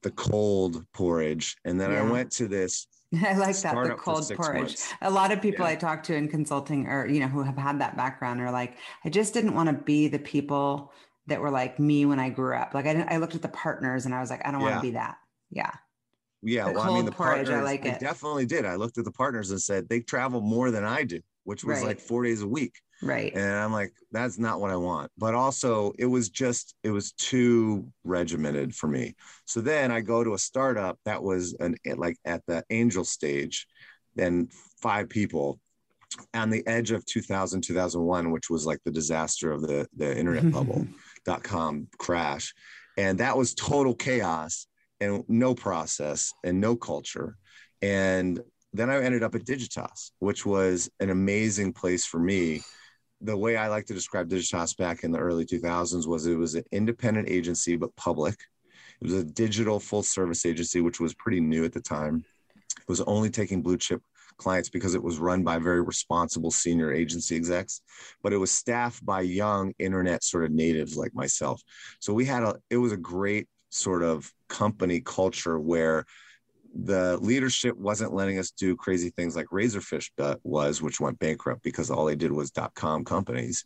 [0.02, 1.56] the cold porridge.
[1.64, 2.02] And then yeah.
[2.02, 2.87] I went to this
[3.24, 4.61] I like that the cold porridge.
[4.62, 4.94] Months.
[5.02, 5.72] A lot of people yeah.
[5.72, 8.76] I talk to in consulting or you know who have had that background are like
[9.04, 10.92] I just didn't want to be the people
[11.26, 12.74] that were like me when I grew up.
[12.74, 14.66] Like I, I looked at the partners and I was like, I don't yeah.
[14.70, 15.16] want to be that.
[15.50, 15.70] Yeah.
[16.42, 16.68] Yeah.
[16.68, 18.00] The well, I mean, the porridge, partners, I like it.
[18.00, 18.64] definitely did.
[18.64, 21.78] I looked at the partners and said, they travel more than I do, which was
[21.78, 21.87] right.
[21.88, 22.74] like four days a week.
[23.02, 23.33] Right.
[23.35, 25.11] And I'm like, that's not what I want.
[25.18, 29.16] But also, it was just, it was too regimented for me.
[29.44, 33.05] So then I go to a startup that was an eh, like at the angel
[33.05, 33.66] stage,
[34.14, 34.48] then
[34.81, 35.59] five people
[36.35, 40.52] on the edge of 2000 2001 which was like the disaster of the the internet
[40.52, 40.87] bubble
[41.24, 42.52] dot com crash.
[42.98, 44.66] And that was total chaos
[45.00, 47.37] and no process and no culture.
[47.81, 48.40] And
[48.72, 52.62] then I ended up at Digitas, which was an amazing place for me.
[53.20, 56.54] The way I like to describe Digitas back in the early 2000s was it was
[56.54, 58.37] an independent agency, but public.
[59.00, 62.24] It was a digital full service agency, which was pretty new at the time.
[62.56, 64.02] It was only taking blue chip
[64.38, 67.82] clients because it was run by very responsible senior agency execs,
[68.22, 71.62] but it was staffed by young internet sort of natives like myself.
[72.00, 76.04] So we had a, it was a great sort of company culture where
[76.74, 80.08] the leadership wasn't letting us do crazy things like Razorfish
[80.42, 83.64] was, which went bankrupt because all they did was dot com companies.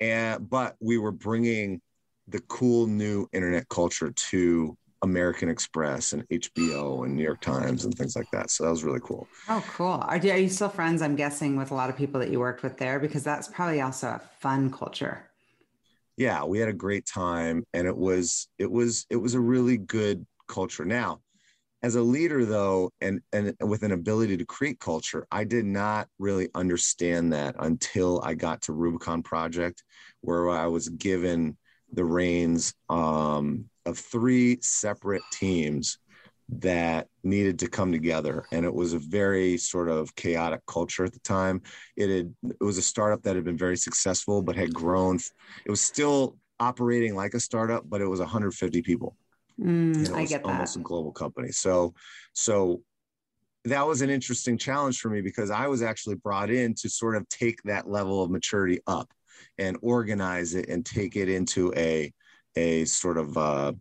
[0.00, 1.80] And but we were bringing
[2.28, 7.94] the cool new internet culture to American Express and HBO and New York Times and
[7.94, 8.50] things like that.
[8.50, 9.28] So that was really cool.
[9.48, 9.86] Oh, cool.
[9.86, 11.02] Are, are you still friends?
[11.02, 13.80] I'm guessing with a lot of people that you worked with there because that's probably
[13.80, 15.30] also a fun culture.
[16.16, 19.76] Yeah, we had a great time, and it was it was it was a really
[19.76, 20.84] good culture.
[20.84, 21.20] Now,
[21.86, 26.08] as a leader, though, and and with an ability to create culture, I did not
[26.18, 29.84] really understand that until I got to Rubicon Project,
[30.20, 31.56] where I was given
[31.92, 35.98] the reins um, of three separate teams
[36.48, 38.44] that needed to come together.
[38.50, 41.62] And it was a very sort of chaotic culture at the time.
[41.96, 45.20] It had it was a startup that had been very successful but had grown.
[45.64, 49.14] It was still operating like a startup but it was 150 people
[49.60, 51.94] mm, i get that almost a global company so
[52.32, 52.82] so
[53.64, 57.16] that was an interesting challenge for me because i was actually brought in to sort
[57.16, 59.10] of take that level of maturity up
[59.58, 62.12] and organize it and take it into a
[62.56, 63.72] a sort of uh,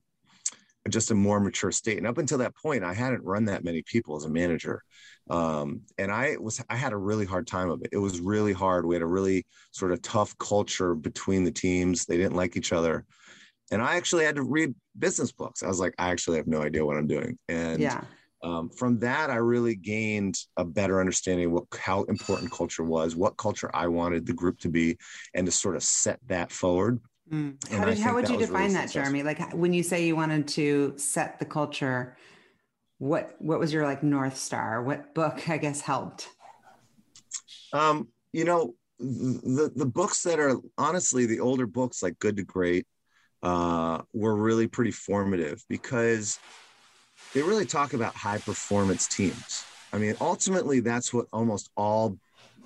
[0.90, 1.98] just a more mature state.
[1.98, 4.84] And up until that point, I hadn't run that many people as a manager,
[5.30, 7.90] um, and I was I had a really hard time of it.
[7.92, 8.86] It was really hard.
[8.86, 12.06] We had a really sort of tough culture between the teams.
[12.06, 13.06] They didn't like each other,
[13.72, 15.64] and I actually had to read business books.
[15.64, 18.02] I was like, I actually have no idea what I'm doing, and yeah.
[18.44, 23.16] Um, from that, I really gained a better understanding of what how important culture was,
[23.16, 24.98] what culture I wanted the group to be,
[25.34, 27.00] and to sort of set that forward.
[27.32, 27.56] Mm.
[27.72, 29.24] How, did, how would you define really that, Jeremy?
[29.24, 32.18] Like when you say you wanted to set the culture,
[33.00, 34.84] what what was your like north star?
[34.84, 36.30] What book I guess helped?
[37.74, 42.44] Um, you know, the the books that are honestly the older books like Good to
[42.44, 42.86] Great
[43.46, 46.40] uh, were really pretty formative because
[47.34, 49.64] they really talk about high performance teams.
[49.94, 52.18] I mean, ultimately, that's what almost all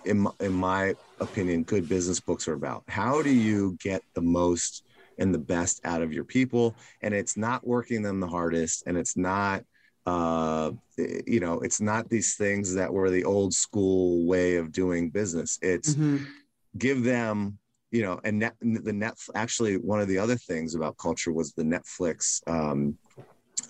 [0.05, 2.83] in my, in my opinion, good business books are about.
[2.87, 4.85] How do you get the most
[5.17, 6.75] and the best out of your people?
[7.01, 9.65] And it's not working them the hardest, and it's not,
[10.05, 15.09] uh, you know, it's not these things that were the old school way of doing
[15.09, 15.59] business.
[15.61, 16.23] It's mm-hmm.
[16.77, 17.59] give them,
[17.91, 19.15] you know, and net, the net.
[19.35, 22.41] Actually, one of the other things about culture was the Netflix.
[22.47, 22.97] Um,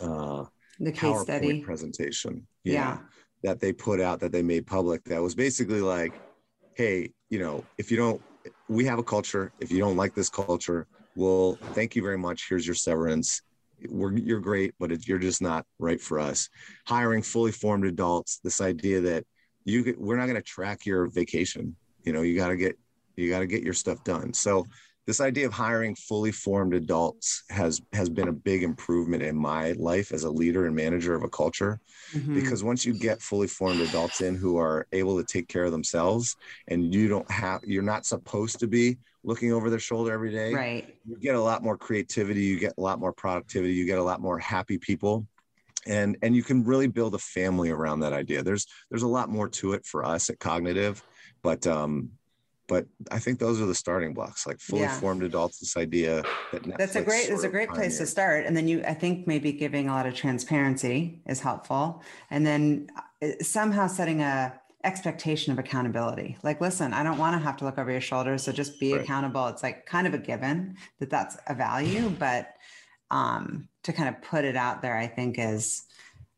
[0.01, 0.45] uh,
[0.79, 2.47] the case PowerPoint study presentation.
[2.63, 2.73] yeah.
[2.73, 2.97] yeah
[3.43, 6.13] that they put out that they made public that was basically like,
[6.73, 8.21] hey, you know, if you don't,
[8.67, 9.51] we have a culture.
[9.59, 12.47] If you don't like this culture, well, thank you very much.
[12.49, 13.41] Here's your severance.
[13.87, 16.49] We're, you're great, but it, you're just not right for us.
[16.85, 18.39] Hiring fully formed adults.
[18.43, 19.25] This idea that
[19.63, 21.75] you we're not going to track your vacation.
[22.03, 22.77] You know, you got to get
[23.19, 24.33] you got to get your stuff done.
[24.33, 24.65] So
[25.09, 29.71] this idea of hiring fully formed adults has has been a big improvement in my
[29.71, 31.79] life as a leader and manager of a culture
[32.13, 32.35] mm-hmm.
[32.35, 35.71] because once you get fully formed adults in who are able to take care of
[35.71, 36.35] themselves
[36.67, 40.53] and you don't have you're not supposed to be looking over their shoulder every day
[40.53, 43.97] right you get a lot more creativity you get a lot more productivity you get
[43.97, 45.25] a lot more happy people
[45.87, 49.27] and and you can really build a family around that idea there's there's a lot
[49.27, 51.01] more to it for us at Cognitiv
[51.41, 52.11] but um
[52.69, 54.97] but I think those are the starting blocks, like fully yeah.
[54.99, 55.59] formed adults.
[55.59, 58.67] This idea that Netflix that's a great is a great place to start, and then
[58.67, 62.87] you, I think maybe giving a lot of transparency is helpful, and then
[63.21, 66.37] uh, somehow setting a expectation of accountability.
[66.43, 68.93] Like, listen, I don't want to have to look over your shoulder, so just be
[68.93, 69.01] right.
[69.01, 69.47] accountable.
[69.47, 72.53] It's like kind of a given that that's a value, but
[73.11, 75.83] um, to kind of put it out there, I think is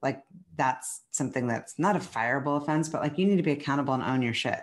[0.02, 0.24] like
[0.56, 4.04] that's something that's not a fireable offense, but like you need to be accountable and
[4.04, 4.62] own your shit.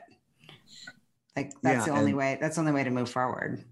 [1.38, 2.36] Like that's yeah, the only way.
[2.40, 3.62] That's the only way to move forward.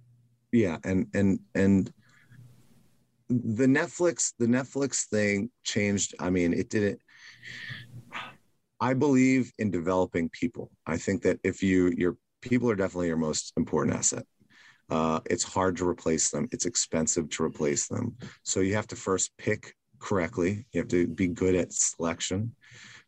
[0.53, 1.93] Yeah, and and and
[3.29, 6.15] the Netflix the Netflix thing changed.
[6.21, 7.01] I mean, it didn't.
[8.81, 10.71] I believe in developing people.
[10.87, 14.25] I think that if you your people are definitely your most important asset.
[14.89, 16.47] Uh, it's hard to replace them.
[16.53, 18.17] It's expensive to replace them.
[18.45, 20.67] So you have to first pick correctly.
[20.71, 22.55] You have to be good at selection.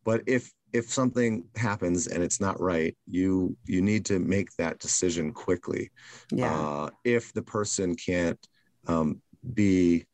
[0.04, 4.78] But if if something happens and it's not right you you need to make that
[4.78, 5.90] decision quickly.
[6.30, 6.52] Yeah.
[6.52, 8.38] Uh, if the person can't
[8.86, 9.20] um,
[9.54, 10.04] be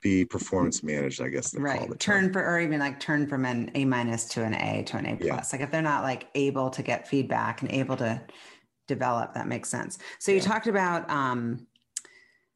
[0.00, 2.00] be performance managed i guess right.
[2.00, 5.04] turn for or even like turn from an a minus to an a to an
[5.04, 5.22] a plus.
[5.22, 5.42] Yeah.
[5.52, 8.18] like if they're not like able to get feedback and able to
[8.88, 9.98] develop that makes sense.
[10.18, 10.44] So you yeah.
[10.44, 11.66] talked about um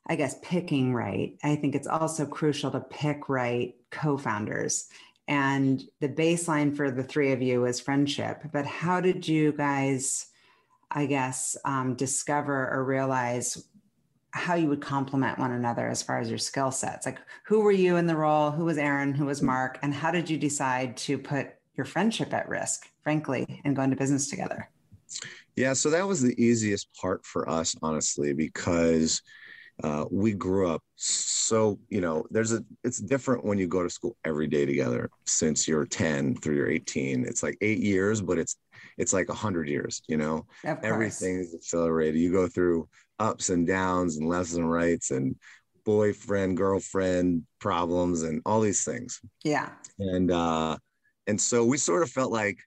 [0.06, 1.36] i guess picking right.
[1.42, 4.88] I think it's also crucial to pick right co-founders
[5.28, 8.42] and the baseline for the three of you was friendship.
[8.52, 10.26] But how did you guys
[10.90, 13.66] i guess um, discover or realize
[14.30, 17.06] how you would complement one another as far as your skill sets?
[17.06, 18.50] Like who were you in the role?
[18.50, 19.14] Who was aaron?
[19.14, 19.78] Who was mark?
[19.82, 23.96] And how did you decide to put your friendship at risk frankly and go into
[23.96, 24.68] business together?
[25.56, 29.22] Yeah so that was the easiest part for us honestly because
[29.82, 33.90] uh, we grew up so you know there's a it's different when you go to
[33.90, 38.38] school every day together since you're 10 through you're 18 it's like eight years but
[38.38, 38.56] it's
[38.98, 40.46] it's like a hundred years you know?
[40.82, 42.20] Everything is accelerated.
[42.20, 45.36] You go through ups and downs and lefts and rights and
[45.84, 49.20] boyfriend girlfriend problems and all these things.
[49.42, 49.70] Yeah.
[49.98, 50.78] And uh
[51.26, 52.58] and so we sort of felt like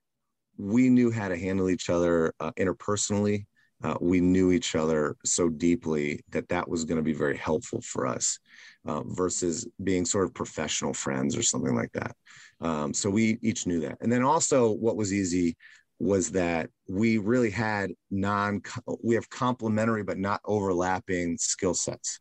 [0.58, 3.46] we knew how to handle each other uh, interpersonally
[3.84, 7.82] uh, we knew each other so deeply that that was going to be very helpful
[7.82, 8.40] for us
[8.86, 12.16] uh, versus being sort of professional friends or something like that.
[12.60, 13.98] Um, so we each knew that.
[14.02, 15.58] And then also, what was easy
[16.00, 18.62] was that we really had non,
[19.04, 22.20] we have complementary but not overlapping skill sets.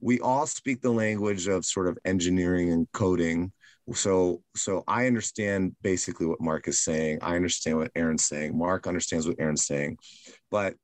[0.00, 3.52] We all speak the language of sort of engineering and coding
[3.94, 8.86] so so i understand basically what mark is saying i understand what aaron's saying mark
[8.86, 9.96] understands what aaron's saying
[10.50, 10.74] but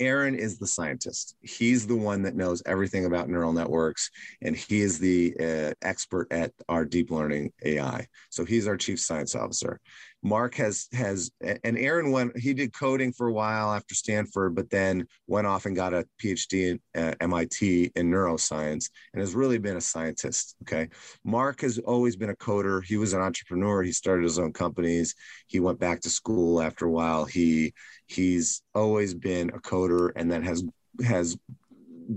[0.00, 1.36] Aaron is the scientist.
[1.42, 4.10] He's the one that knows everything about neural networks,
[4.42, 8.06] and he is the uh, expert at our deep learning AI.
[8.30, 9.80] So he's our chief science officer.
[10.22, 14.68] Mark has has and Aaron went he did coding for a while after Stanford, but
[14.68, 19.58] then went off and got a PhD at uh, MIT in neuroscience and has really
[19.58, 20.56] been a scientist.
[20.62, 20.88] Okay.
[21.24, 22.84] Mark has always been a coder.
[22.84, 23.82] He was an entrepreneur.
[23.82, 25.14] He started his own companies.
[25.46, 27.24] He went back to school after a while.
[27.24, 27.72] He
[28.06, 30.64] he's always been a coder and then has
[31.04, 31.36] has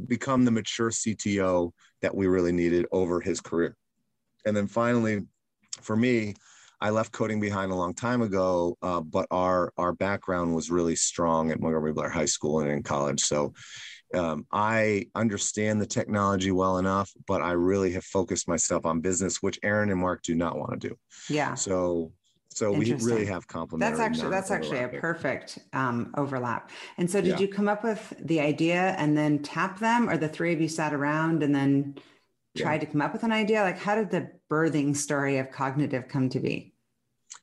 [0.07, 3.75] become the mature CTO that we really needed over his career.
[4.45, 5.21] And then finally,
[5.81, 6.33] for me,
[6.81, 10.95] I left coding behind a long time ago, uh, but our our background was really
[10.95, 13.21] strong at Montgomery Blair High School and in college.
[13.21, 13.53] So
[14.13, 19.41] um, I understand the technology well enough, but I really have focused myself on business,
[19.41, 20.95] which Aaron and Mark do not want to do.
[21.29, 21.53] Yeah.
[21.53, 22.11] So
[22.53, 23.97] so we really have complementary.
[23.97, 26.69] That's actually that's actually a perfect um, overlap.
[26.97, 27.39] And so, did yeah.
[27.39, 30.67] you come up with the idea and then tap them, or the three of you
[30.67, 31.95] sat around and then
[32.57, 32.79] tried yeah.
[32.79, 33.61] to come up with an idea?
[33.61, 36.73] Like, how did the birthing story of Cognitiv come to be?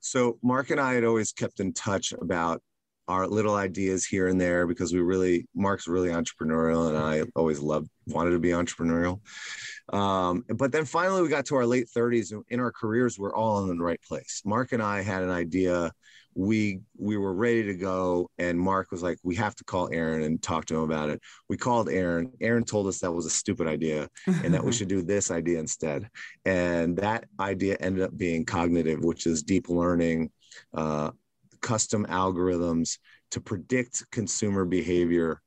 [0.00, 2.62] So Mark and I had always kept in touch about
[3.08, 7.58] our little ideas here and there because we really Mark's really entrepreneurial and I always
[7.58, 9.20] loved wanted to be entrepreneurial.
[9.92, 13.34] Um, but then finally we got to our late 30s and in our careers we're
[13.34, 14.42] all in the right place.
[14.44, 15.90] Mark and I had an idea
[16.34, 20.22] we we were ready to go and mark was like we have to call aaron
[20.22, 21.20] and talk to him about it.
[21.48, 22.32] We called aaron.
[22.40, 25.58] Aaron told us that was a stupid idea and that we should do this idea
[25.58, 26.08] instead.
[26.44, 30.30] And that idea ended up being Cognitiv which is deep learning
[30.74, 31.10] uh,
[31.60, 32.98] custom algorithms
[33.32, 35.40] to predict consumer behavior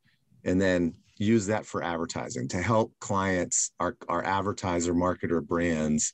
[0.44, 6.14] and then use that for advertising to help clients, our, our advertiser, marketer brands,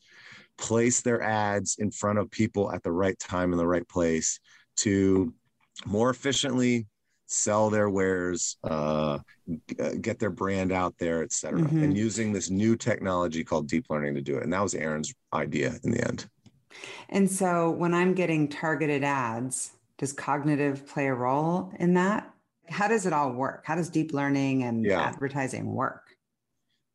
[0.58, 4.39] place their ads in front of people at the right time in the right place
[4.78, 5.34] to
[5.86, 6.88] more efficiently
[7.28, 9.20] sell their wares, uh,
[10.02, 11.60] get their brand out there, et cetera.
[11.60, 11.84] Mm-hmm.
[11.84, 14.44] And using this new technology called deep learning to do it.
[14.44, 16.30] And that was Aaron's idea in the end.
[17.10, 22.32] And so when I'm getting targeted ads, does Cognitiv play a role in that?
[22.70, 23.63] How does it all work?
[23.66, 25.02] How does deep learning and yeah.
[25.02, 26.04] advertising work?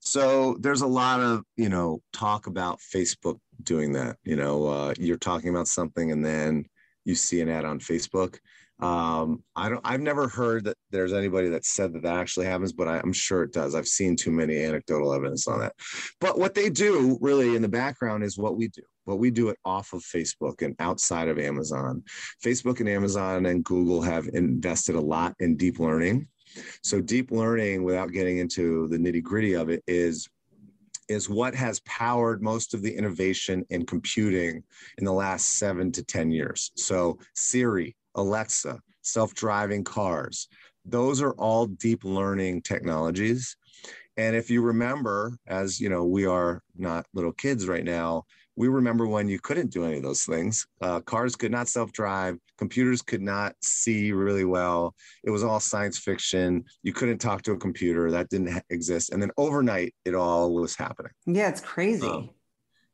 [0.01, 4.17] So there's a lot of, you know, talk about Facebook doing that.
[4.25, 6.67] You know, uh, you're talking about something and then
[7.05, 8.39] you see an ad on Facebook.
[8.81, 9.81] Um, I don't.
[9.85, 13.13] I've never heard that there's anybody that said that that actually happens, but I, am
[13.13, 13.77] sure it does.
[13.77, 15.75] I've seen too many anecdotal evidence on that.
[16.21, 18.83] But what they do really in the background is what we do.
[19.05, 22.03] What we do it off of Facebook and outside of Amazon.
[22.45, 26.27] Facebook and Amazon and Google have invested a lot in deep learning.
[26.83, 30.29] So deep learning, without getting into the nitty gritty of it, is
[31.09, 34.63] is what has powered most of the innovation in computing
[34.99, 36.73] in the last seven to 10 years.
[36.77, 40.49] So, Siri, Alexa, self driving cars,
[40.85, 43.57] those are all deep learning technologies.
[44.17, 48.25] And if you remember, as you know, we are not little kids right now,
[48.63, 50.69] we remember when you couldn't do any of those things.
[50.81, 54.95] Uh, cars could not self drive, computers could not see really well.
[55.25, 56.65] It was all science fiction.
[56.85, 59.11] You couldn't talk to a computer, that didn't ha- exist.
[59.11, 61.11] And then overnight, it all was happening.
[61.27, 62.07] Yeah, it's crazy.
[62.07, 62.31] Um,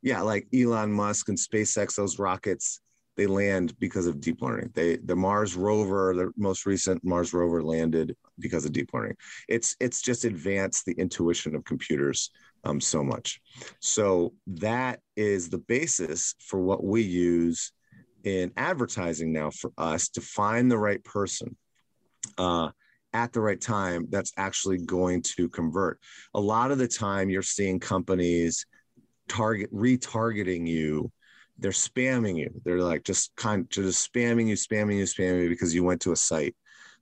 [0.01, 2.81] yeah, like Elon Musk and SpaceX, those rockets,
[3.15, 4.71] they land because of deep learning.
[4.73, 9.17] They the Mars rover, the most recent Mars rover landed because of deep learning.
[9.47, 12.31] It's it's just advanced the intuition of computers
[12.63, 13.41] um, so much.
[13.79, 17.71] So that is the basis for what we use
[18.23, 21.55] in advertising now for us to find the right person
[22.37, 22.69] uh,
[23.13, 25.99] at the right time that's actually going to convert.
[26.33, 28.65] A lot of the time, you're seeing companies
[29.27, 31.11] target retargeting you.
[31.57, 32.61] They're spamming you.
[32.63, 36.01] They're like just kind of just spamming you, spamming you, spamming you because you went
[36.01, 36.55] to a site,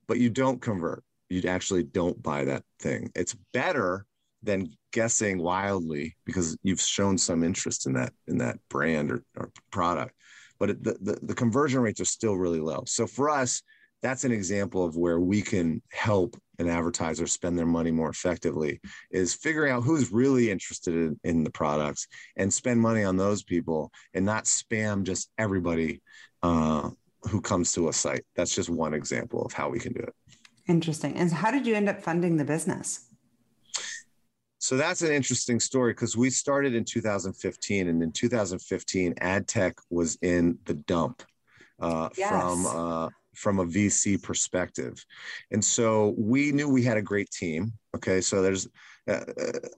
[0.08, 1.04] but you don't convert.
[1.30, 3.12] You actually don't buy that thing.
[3.14, 4.06] It's better
[4.48, 9.52] than guessing wildly because you've shown some interest in that in that brand or, or
[9.72, 10.14] product.
[10.60, 12.84] But it, the, the, the conversion rates are still really low.
[12.88, 13.62] So for us
[14.02, 18.80] that's an example of where we can help an advertiser spend their money more effectively
[19.12, 23.44] is figuring out who's really interested in, in the products and spend money on those
[23.44, 26.02] people and not spam just everybody
[26.44, 26.90] uh,
[27.24, 28.24] who comes to a site.
[28.36, 30.14] That's just one example of how we can do it.
[30.68, 31.16] Interesting.
[31.16, 33.07] And how did you end up funding the business
[34.60, 39.76] so that's an interesting story because we started in 2015, and in 2015, ad tech
[39.90, 41.24] was in the dump
[41.80, 42.30] uh, yes.
[42.30, 45.04] from uh, from a VC perspective,
[45.52, 47.72] and so we knew we had a great team.
[47.96, 48.68] Okay, so there's
[49.08, 49.22] uh,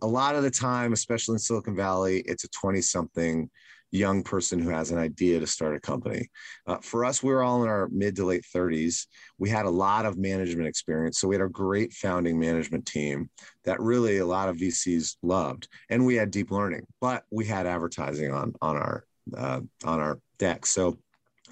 [0.01, 3.49] a lot of the time, especially in Silicon Valley, it's a 20 something
[3.91, 6.29] young person who has an idea to start a company.
[6.67, 9.07] Uh, for us, we were all in our mid to late 30s.
[9.37, 11.19] We had a lot of management experience.
[11.19, 13.29] So we had a great founding management team
[13.63, 15.67] that really a lot of VCs loved.
[15.89, 20.19] And we had deep learning, but we had advertising on, on our, uh, on our
[20.37, 20.65] deck.
[20.65, 20.99] So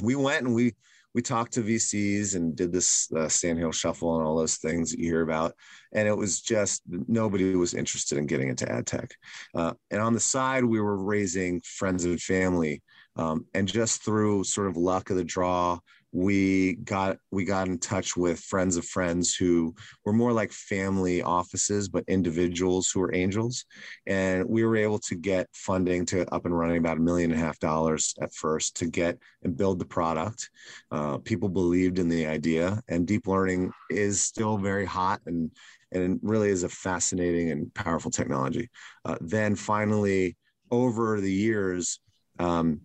[0.01, 0.73] we went and we,
[1.17, 4.91] we talked to VCs and did this uh, Sand Hill Shuffle and all those things
[4.91, 5.55] that you hear about.
[5.91, 9.15] And it was just nobody was interested in getting into ad tech.
[9.55, 12.83] Uh, and on the side, we were raising friends and family.
[13.15, 15.79] Um, and just through sort of luck of the draw,
[16.11, 21.21] we got we got in touch with friends of friends who were more like family
[21.21, 23.65] offices but individuals who were angels.
[24.05, 27.39] And we were able to get funding to up and running about a million and
[27.39, 30.49] a half dollars at first to get and build the product.
[30.91, 35.51] Uh, people believed in the idea and deep learning is still very hot and
[35.91, 38.69] and really is a fascinating and powerful technology.
[39.05, 40.35] Uh, then finally
[40.69, 41.99] over the years
[42.39, 42.81] um,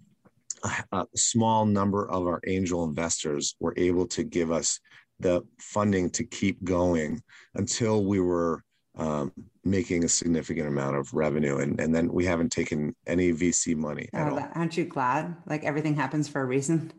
[0.92, 4.80] a small number of our angel investors were able to give us
[5.20, 7.22] the funding to keep going
[7.54, 8.62] until we were
[8.96, 9.32] um,
[9.64, 11.58] making a significant amount of revenue.
[11.58, 14.48] And, and then we haven't taken any VC money at oh, all.
[14.54, 15.34] Aren't you glad?
[15.46, 16.92] Like everything happens for a reason.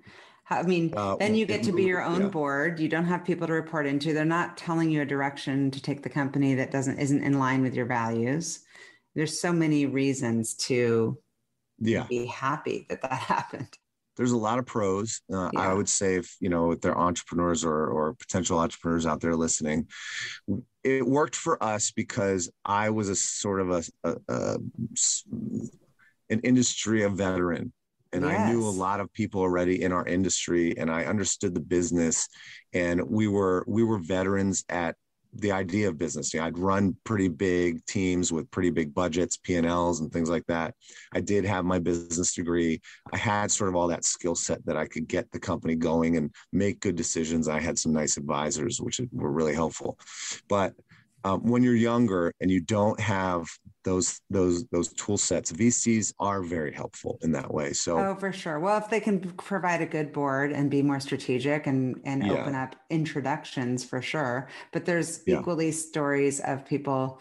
[0.49, 2.27] I mean, uh, then you get to be your own yeah.
[2.27, 2.79] board.
[2.79, 4.13] You don't have people to report into.
[4.13, 7.61] They're not telling you a direction to take the company that doesn't isn't in line
[7.61, 8.59] with your values.
[9.15, 11.17] There's so many reasons to
[11.83, 13.77] yeah be happy that that happened
[14.15, 15.59] there's a lot of pros uh, yeah.
[15.59, 19.35] i would say if you know if they're entrepreneurs or, or potential entrepreneurs out there
[19.35, 19.87] listening
[20.83, 24.57] it worked for us because i was a sort of a, a, a
[26.29, 27.71] an industry a veteran
[28.13, 28.39] and yes.
[28.39, 32.29] I knew a lot of people already in our industry and I understood the business
[32.71, 34.95] and we were we were veterans at
[35.35, 36.33] the idea of business.
[36.33, 40.11] You know, I'd run pretty big teams with pretty big budgets, P and Ls, and
[40.11, 40.75] things like that.
[41.13, 42.81] I did have my business degree.
[43.11, 46.17] I had sort of all that skill set that I could get the company going
[46.17, 47.47] and make good decisions.
[47.47, 49.97] I had some nice advisors, which were really helpful.
[50.47, 50.73] But
[51.23, 53.47] um, when you're younger and you don't have
[53.83, 57.73] those those those tool sets vcs are very helpful in that way.
[57.73, 58.59] So oh for sure.
[58.59, 62.33] Well if they can provide a good board and be more strategic and and yeah.
[62.33, 64.49] open up introductions for sure.
[64.71, 65.39] But there's yeah.
[65.39, 67.19] equally stories of people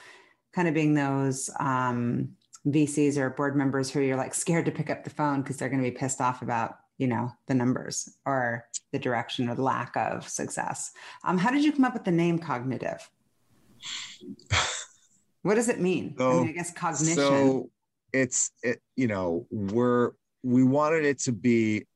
[0.54, 2.30] kind of being those um,
[2.66, 5.68] vcs or board members who you're like scared to pick up the phone because they're
[5.68, 9.62] going to be pissed off about you know the numbers or the direction or the
[9.62, 10.92] lack of success.
[11.24, 13.00] Um, how did you come up with the name Cognitiv
[15.42, 16.14] what does it mean?
[16.18, 17.16] So, I, mean, I guess cognition.
[17.16, 17.70] So
[18.12, 20.12] it's it, you know, we're
[20.42, 21.86] we wanted it to be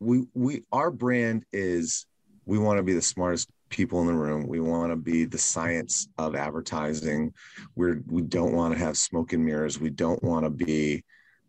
[0.00, 2.06] we we our brand is
[2.44, 4.46] we want to be the smartest people in the room.
[4.46, 7.32] We want to be the science of advertising.
[7.74, 9.80] We're we don't want to have smoke and mirrors.
[9.80, 11.04] We don't want to be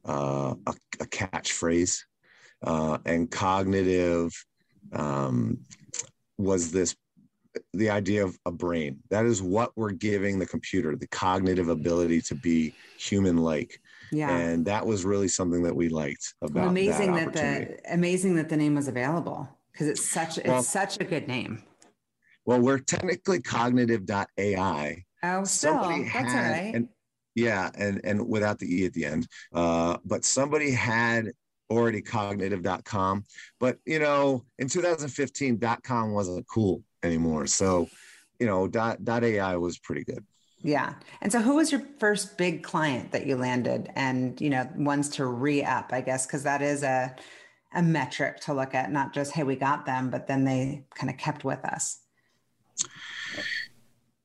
[0.08, 2.00] uh, a, a catchphrase.
[2.62, 4.32] Uh, and Cognitiv
[4.94, 5.60] um,
[6.38, 6.96] was this
[7.74, 9.00] the idea of a brain.
[9.10, 13.80] That is what we're giving the computer, the cognitive ability to be human like.
[14.12, 14.36] Yeah.
[14.36, 18.36] And that was really something that we liked about well, amazing that, that the amazing
[18.36, 21.64] that the name was available because it's such it's well, such a good name.
[22.46, 25.06] Well, we're technically Cognitiv.ai.
[25.24, 26.76] Oh, still somebody that's all right.
[26.76, 26.90] And,
[27.36, 29.28] yeah, and and without the e at the end.
[29.54, 31.32] Uh, but somebody had
[31.72, 33.24] already cognitive.com.
[33.60, 37.48] But you know, in 2015, .com wasn't cool anymore.
[37.48, 37.90] So,
[38.40, 40.26] you know, dot, dot AI was pretty good.
[40.64, 40.94] Yeah.
[41.22, 45.10] And so who was your first big client that you landed and, you know, ones
[45.10, 47.14] to re-up, I guess, because that is a,
[47.74, 51.10] a metric to look at, not just, hey, we got them, but then they kind
[51.10, 52.00] of kept with us.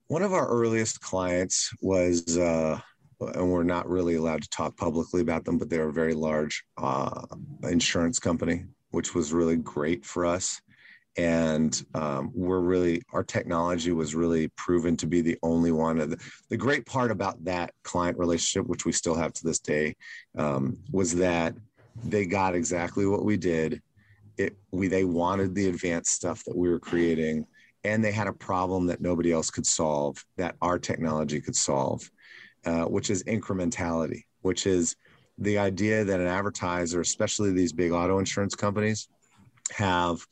[0.07, 2.81] One of our earliest clients was, uh,
[3.21, 6.63] and we're not really allowed to talk publicly about them, but they're a very large
[6.77, 7.27] uh,
[7.65, 10.61] insurance company, which was really great for us
[11.17, 16.01] and um, we're really our technology was really proven to be the only one.
[16.01, 19.59] Of the, the great part about that client relationship which we still have to this
[19.59, 19.97] day
[20.37, 21.55] um, was that
[22.05, 23.83] they got exactly what we did.
[24.37, 27.47] It we they wanted the advanced stuff that we were creating
[27.85, 32.09] and they had a problem that nobody else could solve that our technology could solve
[32.65, 34.97] uh, which is incrementality which is
[35.39, 39.09] the idea that an advertiser especially these big auto insurance companies
[39.71, 40.25] have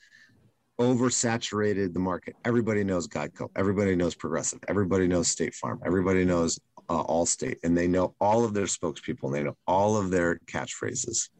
[0.79, 2.37] oversaturated the market.
[2.45, 3.49] Everybody knows Geico.
[3.57, 4.61] Everybody knows Progressive.
[4.69, 5.81] Everybody knows State Farm.
[5.85, 6.59] Everybody knows
[6.89, 9.25] uh, Allstate, and they know all of their spokespeople.
[9.25, 11.31] And they know all of their catchphrases.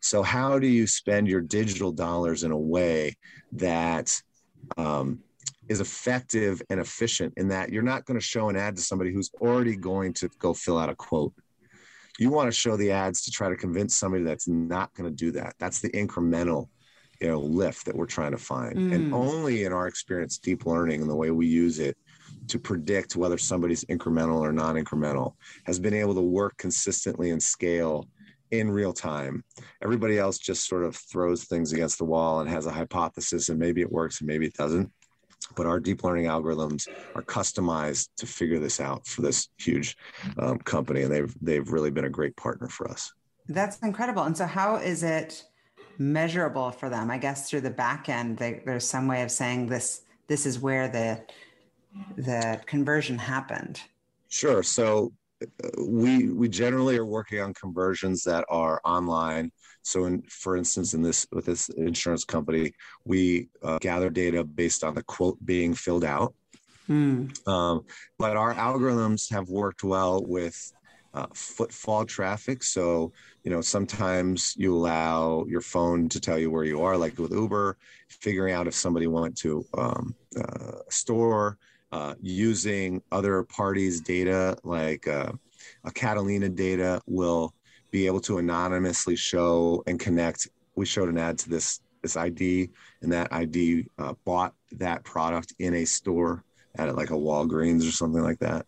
[0.00, 3.16] So, how do you spend your digital dollars in a way
[3.52, 4.20] that
[4.76, 5.20] um,
[5.68, 7.34] is effective and efficient?
[7.36, 10.28] In that you're not going to show an ad to somebody who's already going to
[10.38, 11.32] go fill out a quote.
[12.18, 15.14] You want to show the ads to try to convince somebody that's not going to
[15.14, 15.54] do that.
[15.58, 16.68] That's the incremental
[17.20, 18.76] you know lift that we're trying to find.
[18.76, 18.94] Mm.
[18.94, 21.96] and only in our experience deep learning and the way we use it
[22.48, 28.06] to predict whether somebody's incremental or non-incremental has been able to work consistently and scale
[28.50, 29.42] in real time.
[29.82, 33.58] Everybody else just sort of throws things against the wall and has a hypothesis and
[33.58, 34.90] maybe it works and maybe it doesn't.
[35.54, 39.96] But our deep learning algorithms are customized to figure this out for this huge
[40.38, 43.12] um, company and they've they've really been a great partner for us.
[43.48, 44.22] That's incredible.
[44.22, 45.44] And so how is it
[45.98, 47.10] measurable for them.
[47.10, 50.58] I guess through the back end they, there's some way of saying this this is
[50.58, 51.22] where the
[52.16, 53.80] the conversion happened.
[54.28, 54.62] Sure.
[54.62, 59.52] So uh, we we generally are working on conversions that are online.
[59.82, 62.72] So in, for instance in this with this insurance company
[63.04, 66.34] we uh, gather data based on the quote being filled out.
[66.88, 67.48] Mm.
[67.48, 67.84] um,
[68.16, 70.72] but our algorithms have worked well with
[71.16, 72.62] uh, footfall traffic.
[72.62, 73.10] So,
[73.42, 77.32] you know, sometimes you allow your phone to tell you where you are, like with
[77.32, 81.56] Uber, figuring out if somebody went to um, uh, store,
[81.90, 85.32] uh, using other parties' data, like uh,
[85.84, 87.54] a Catalina data, will
[87.90, 90.48] be able to anonymously show and connect.
[90.74, 92.68] We showed an ad to this this ID,
[93.00, 96.44] and that ID uh, bought that product in a store
[96.76, 98.66] at like a Walgreens or something like that.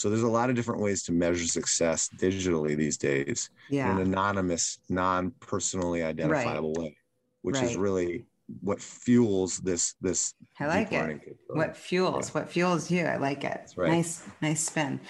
[0.00, 3.92] So there's a lot of different ways to measure success digitally these days yeah.
[3.92, 6.84] in an anonymous, non-personally identifiable right.
[6.84, 6.96] way,
[7.42, 7.64] which right.
[7.64, 8.24] is really
[8.62, 11.38] what fuels this this I like it.
[11.48, 12.28] What fuels?
[12.28, 12.40] Yeah.
[12.40, 13.04] What fuels you?
[13.04, 13.74] I like it.
[13.76, 13.90] Right.
[13.90, 15.00] Nice, nice spin.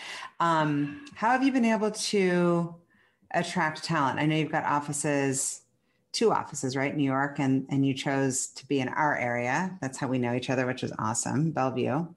[0.41, 2.75] Um, how have you been able to
[3.31, 4.19] attract talent?
[4.19, 5.63] I know you've got offices,
[6.11, 6.97] two offices, right?
[6.97, 9.79] New York, and and you chose to be in our area.
[9.81, 11.53] That's how we know each other, which is awesome.
[11.53, 12.09] Bellevue.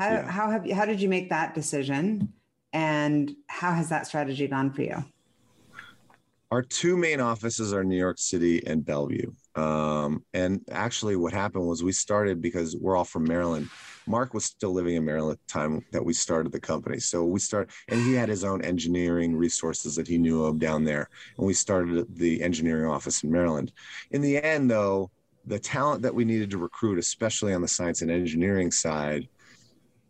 [0.00, 0.30] How yeah.
[0.30, 2.32] how have you, how did you make that decision,
[2.72, 5.04] and how has that strategy gone for you?
[6.50, 9.30] Our two main offices are New York City and Bellevue.
[9.56, 13.68] Um, and actually, what happened was we started because we're all from Maryland.
[14.06, 16.98] Mark was still living in Maryland at the time that we started the company.
[16.98, 20.82] So we started, and he had his own engineering resources that he knew of down
[20.82, 21.10] there.
[21.36, 23.70] And we started the engineering office in Maryland.
[24.12, 25.10] In the end, though,
[25.44, 29.28] the talent that we needed to recruit, especially on the science and engineering side,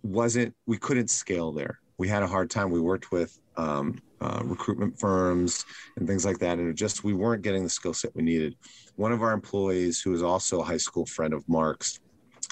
[0.02, 1.80] wasn't, we couldn't scale there.
[1.98, 2.70] We had a hard time.
[2.70, 5.64] We worked with um, uh, recruitment firms
[5.96, 6.58] and things like that.
[6.58, 8.56] And just, we weren't getting the skill set we needed.
[8.96, 12.00] One of our employees, who was also a high school friend of Mark's,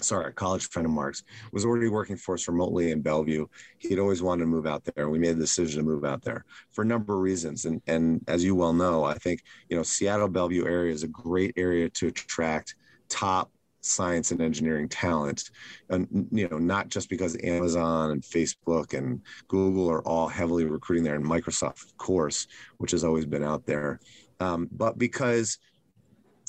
[0.01, 1.23] sorry, a college friend of Mark's,
[1.53, 3.47] was already working for us remotely in Bellevue.
[3.79, 5.09] He'd always wanted to move out there.
[5.09, 7.65] We made the decision to move out there for a number of reasons.
[7.65, 11.09] And and as you well know, I think you know Seattle Bellevue area is a
[11.09, 12.75] great area to attract
[13.09, 13.51] top
[13.89, 15.51] science and engineering talent.
[15.91, 21.05] And you know not just because amazon and facebook and google are all heavily recruiting
[21.05, 22.47] there and microsoft of course
[22.79, 24.01] which has always been out there.
[24.41, 25.59] Um, but because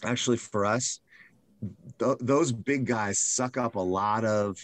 [0.03, 0.99] actually for us
[1.97, 4.63] th- those big guys suck up a lot of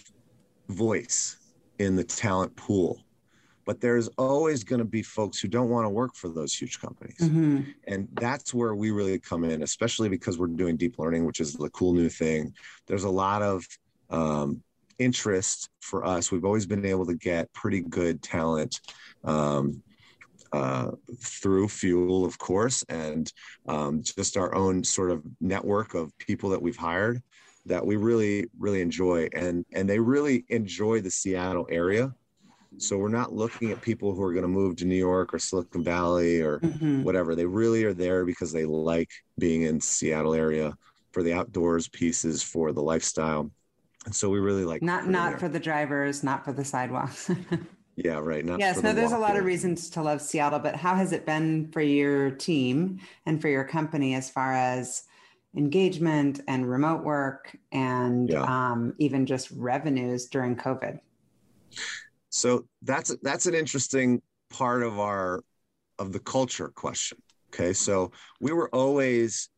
[0.68, 1.36] voice
[1.78, 3.05] in the talent pool
[3.66, 6.80] but there's always going to be folks who don't want to work for those huge
[6.80, 7.62] companies mm-hmm.
[7.88, 11.52] and that's where we really come in especially because we're doing deep learning which is
[11.54, 12.52] the cool new thing
[12.86, 13.64] there's a lot of
[14.10, 14.62] um,
[14.98, 18.80] interest for us we've always been able to get pretty good talent
[19.24, 19.82] um,
[20.52, 23.32] uh, through fuel, of course, and
[23.66, 27.20] um, just our own sort of network of people that we've hired
[27.66, 32.14] that we really, really enjoy, and and they really enjoy the Seattle area.
[32.78, 35.38] So we're not looking at people who are going to move to New York or
[35.38, 37.02] Silicon Valley or mm-hmm.
[37.02, 37.34] whatever.
[37.34, 40.76] They really are there because they like being in Seattle area
[41.12, 43.50] for the outdoors pieces, for the lifestyle.
[44.04, 45.38] And so we really like not not there.
[45.38, 47.30] for the drivers, not for the sidewalks.
[47.96, 48.44] Yeah, right.
[48.44, 51.12] Not yes, no, the there's a lot of reasons to love Seattle, but how has
[51.12, 55.04] it been for your team and for your company as far as
[55.56, 58.42] engagement and remote work and yeah.
[58.42, 61.00] um, even just revenues during COVID?
[62.36, 64.20] So that's that's an interesting
[64.50, 65.42] part of our
[65.98, 67.18] of the culture question.
[67.48, 69.48] Okay, so we were always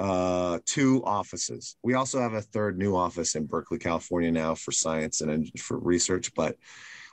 [0.00, 1.76] uh, two offices.
[1.84, 5.78] We also have a third new office in Berkeley, California now for science and for
[5.78, 6.56] research, but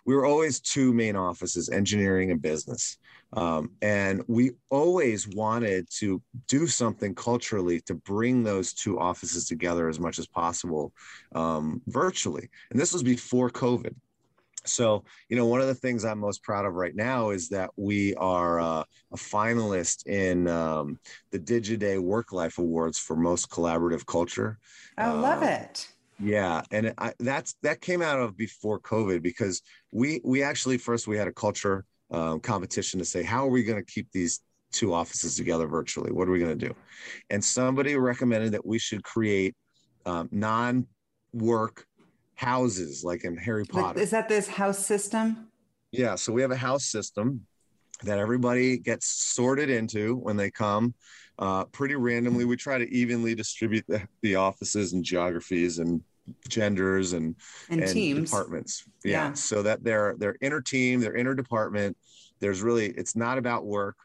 [0.05, 2.97] we were always two main offices engineering and business
[3.33, 9.87] um, and we always wanted to do something culturally to bring those two offices together
[9.87, 10.93] as much as possible
[11.35, 13.95] um, virtually and this was before covid
[14.65, 17.69] so you know one of the things i'm most proud of right now is that
[17.75, 20.99] we are uh, a finalist in um,
[21.31, 24.57] the digiday work life awards for most collaborative culture
[24.97, 25.87] i love uh, it
[26.19, 29.61] yeah, and I, that's that came out of before COVID because
[29.91, 33.63] we we actually first we had a culture um, competition to say how are we
[33.63, 34.39] going to keep these
[34.71, 36.11] two offices together virtually?
[36.11, 36.75] What are we going to do?
[37.29, 39.55] And somebody recommended that we should create
[40.05, 41.85] um, non-work
[42.35, 43.99] houses like in Harry Potter.
[43.99, 45.47] Is that this house system?
[45.91, 47.45] Yeah, so we have a house system
[48.03, 50.93] that everybody gets sorted into when they come
[51.39, 52.45] uh, pretty randomly.
[52.45, 56.01] We try to evenly distribute the, the offices and geographies and
[56.47, 57.35] genders and
[57.69, 58.85] and, and teams departments.
[59.03, 59.11] Yeah.
[59.11, 59.33] yeah.
[59.33, 61.97] So that they're they're inner team, they're inner department.
[62.39, 63.97] There's really it's not about work.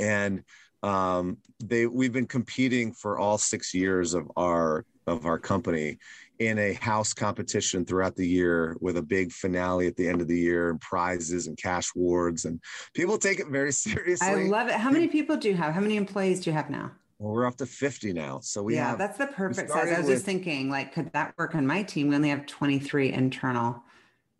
[0.00, 0.44] And
[0.82, 5.98] um, they we've been competing for all six years of our of our company
[6.38, 10.28] in a house competition throughout the year with a big finale at the end of
[10.28, 12.60] the year and prizes and cash awards and
[12.94, 14.26] people take it very seriously.
[14.26, 14.74] I love it.
[14.74, 15.74] How many people do you have?
[15.74, 16.92] How many employees do you have now?
[17.18, 18.38] Well, we're up to 50 now.
[18.40, 19.88] So we yeah, have, that's the perfect size.
[19.88, 22.08] I was with, just thinking, like, could that work on my team?
[22.08, 23.82] We only have 23 internal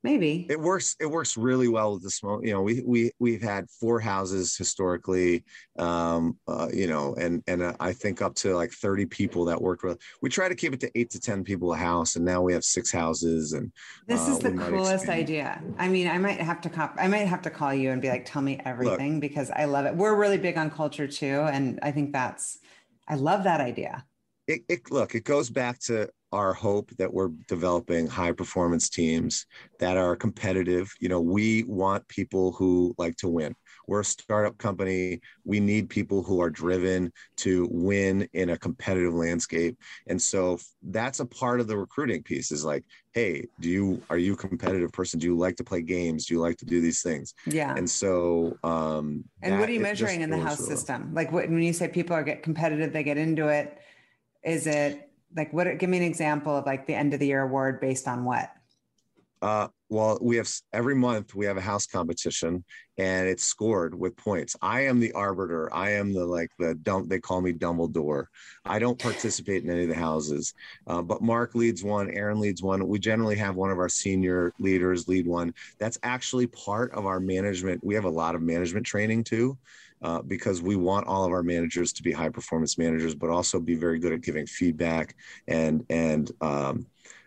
[0.03, 0.47] maybe.
[0.49, 3.69] It works it works really well with the small you know we we we've had
[3.81, 5.45] four houses historically
[5.79, 9.61] um uh, you know and and uh, i think up to like 30 people that
[9.61, 12.25] worked with we try to keep it to eight to 10 people a house and
[12.25, 13.73] now we have six houses and
[14.07, 15.63] this uh, is the coolest idea.
[15.79, 18.09] I mean i might have to cop i might have to call you and be
[18.09, 19.95] like tell me everything Look, because i love it.
[19.95, 22.59] We're really big on culture too and i think that's
[23.07, 24.05] i love that idea.
[24.47, 29.47] It, it, look it goes back to our hope that we're developing high performance teams
[29.79, 30.93] that are competitive.
[31.01, 33.55] You know, we want people who like to win.
[33.87, 35.21] We're a startup company.
[35.45, 39.79] We need people who are driven to win in a competitive landscape.
[40.07, 44.19] And so that's a part of the recruiting piece is like, hey, do you are
[44.19, 45.19] you a competitive person?
[45.19, 46.27] Do you like to play games?
[46.27, 47.33] Do you like to do these things?
[47.47, 47.75] Yeah.
[47.75, 51.15] And so um And what are you measuring in the house system?
[51.15, 53.79] Like what, when you say people are get competitive, they get into it,
[54.45, 57.43] is it like what give me an example of like the end of the year
[57.43, 58.51] award based on what
[59.41, 62.65] Uh, well, we have every month we have a house competition,
[62.99, 64.57] and it's scored with points.
[64.61, 65.73] I am the arbiter.
[65.73, 67.09] I am the like the dump.
[67.09, 68.25] They call me Dumbledore.
[68.65, 70.55] I don't participate in any of the houses,
[70.89, 72.11] uh, but Mark leads one.
[72.11, 72.87] Aaron leads one.
[72.89, 75.55] We generally have one of our senior leaders lead one.
[75.79, 77.83] That's actually part of our management.
[77.85, 79.57] We have a lot of management training too.
[80.01, 83.59] Uh, because we want all of our managers to be high performance managers, but also
[83.59, 85.17] be very good at giving feedback
[85.49, 86.87] and and um,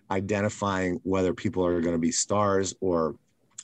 [0.10, 3.16] identifying whether people are going to be stars or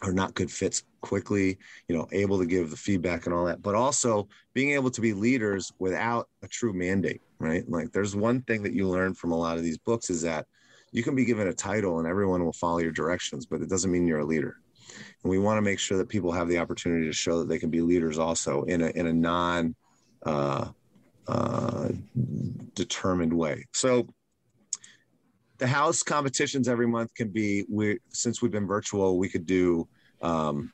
[0.04, 3.64] are not good fits quickly you know able to give the feedback and all that
[3.64, 7.70] but also being able to be leaders without a true mandate right?
[7.70, 10.46] Like there's one thing that you learn from a lot of these books is that
[10.92, 13.92] you can be given a title and everyone will follow your directions but it doesn't
[13.92, 14.58] mean you're a leader
[15.24, 17.60] and we want to make sure that people have the opportunity to show that they
[17.60, 19.76] can be leaders also in a in a non
[20.26, 20.70] uh,
[21.28, 21.90] uh,
[22.74, 23.66] determined way.
[23.74, 24.08] So
[25.58, 29.88] the house competitions every month can be we since we've been virtual we could do
[30.22, 30.72] um,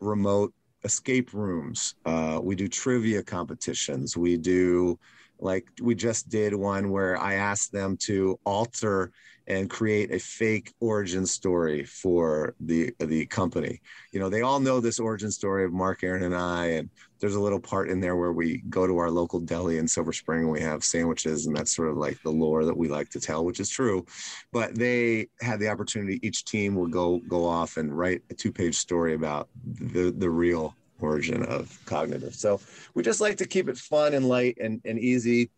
[0.00, 0.52] remote
[0.84, 1.94] escape rooms.
[2.04, 4.16] Uh, we do trivia competitions.
[4.16, 4.98] We do
[5.42, 9.12] like we just did one where i asked them to alter
[9.50, 13.80] and create a fake origin story for the the company.
[14.12, 16.88] You know, they all know this origin story of Mark, Aaron, and I, and
[17.18, 20.12] there's a little part in there where we go to our local deli in Silver
[20.12, 23.08] Spring and we have sandwiches, and that's sort of like the lore that we like
[23.10, 24.06] to tell, which is true.
[24.52, 28.52] But they had the opportunity; each team will go go off and write a two
[28.52, 32.34] page story about the the real origin of Cognitiv.
[32.34, 32.60] So
[32.94, 35.50] we just like to keep it fun and light and, and easy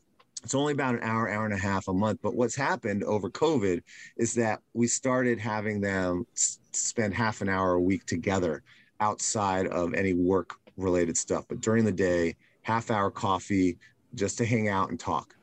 [0.42, 2.20] it's only about an hour, hour and a half a month.
[2.22, 3.82] But what's happened over COVID
[4.16, 8.62] is that we started having them spend half an hour a week together
[9.00, 11.44] outside of any work related stuff.
[11.48, 13.78] But during the day, half hour coffee
[14.14, 15.34] just to hang out and talk.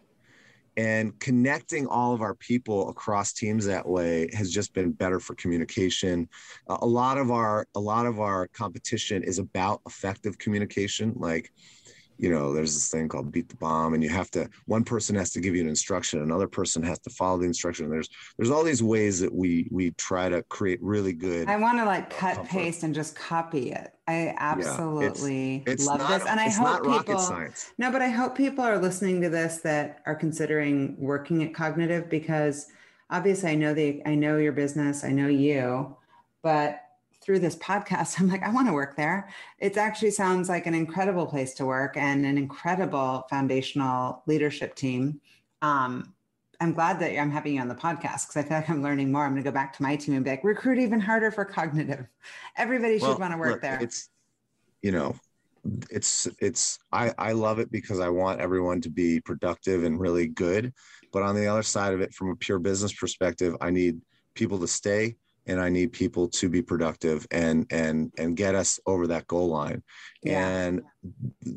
[0.80, 5.36] And connecting all of our people across teams that way has just been better for
[5.36, 6.30] communication.
[6.70, 11.12] a lot of our a lot of our competition is about effective communication.
[11.18, 11.52] Like
[12.20, 15.16] you know there's this thing called beat the bomb and you have to one person
[15.16, 17.90] has to give you an instruction another person has to follow the instruction.
[17.90, 21.78] There's there's all these ways that we we try to create really good i want
[21.80, 22.52] to like cut comfort.
[22.52, 23.94] paste and just copy it.
[24.08, 28.10] I absolutely yeah, it's, it's love not, this and i hope people no but i
[28.10, 32.68] hope people are listening to this that are considering working at Cognitiv because
[33.10, 35.96] obviously i know the i know your business i know you
[36.42, 36.82] but
[37.22, 39.30] through this podcast, I'm like, I want to work there.
[39.60, 45.22] It actually sounds like an incredible place to work and an incredible foundational leadership team.
[45.62, 46.14] Um,
[46.62, 49.12] I'm glad that I'm having you on the podcast because I feel like I'm learning
[49.12, 49.24] more.
[49.24, 51.46] I'm going to go back to my team and be like, recruit even harder for
[51.46, 52.06] Cognitiv.
[52.58, 53.80] Everybody should well, want to work look, there.
[53.82, 54.10] It's,
[54.82, 55.16] you know,
[55.90, 60.28] it's it's I I love it because I want everyone to be productive and really
[60.28, 60.74] good.
[61.12, 64.02] But on the other side of it, from a pure business perspective, I need
[64.36, 65.16] people to stay
[65.50, 69.50] and I need people to be productive and and and get us over that goal
[69.50, 69.84] line.
[70.24, 70.48] Yeah.
[70.48, 70.84] And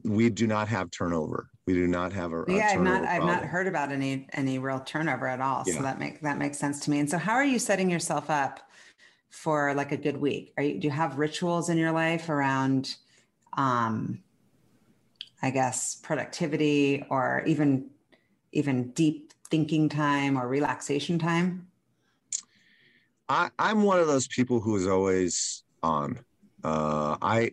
[0.03, 1.51] we do not have turnover.
[1.67, 2.69] We do not have a, yeah.
[2.71, 5.63] i I've not I've not heard about any any real turnover at all.
[5.67, 5.75] Yeah.
[5.75, 7.01] So that makes that makes sense to me.
[7.01, 8.61] And so, how are you setting yourself up
[9.31, 10.55] for like a good week?
[10.57, 12.97] Are you do you have rituals in your life around?
[13.59, 14.23] um
[15.43, 17.91] I guess productivity or even
[18.53, 21.69] even deep thinking time or relaxation time?
[23.29, 26.19] I, I'm one of those people who is always on.
[26.65, 27.53] Uh, I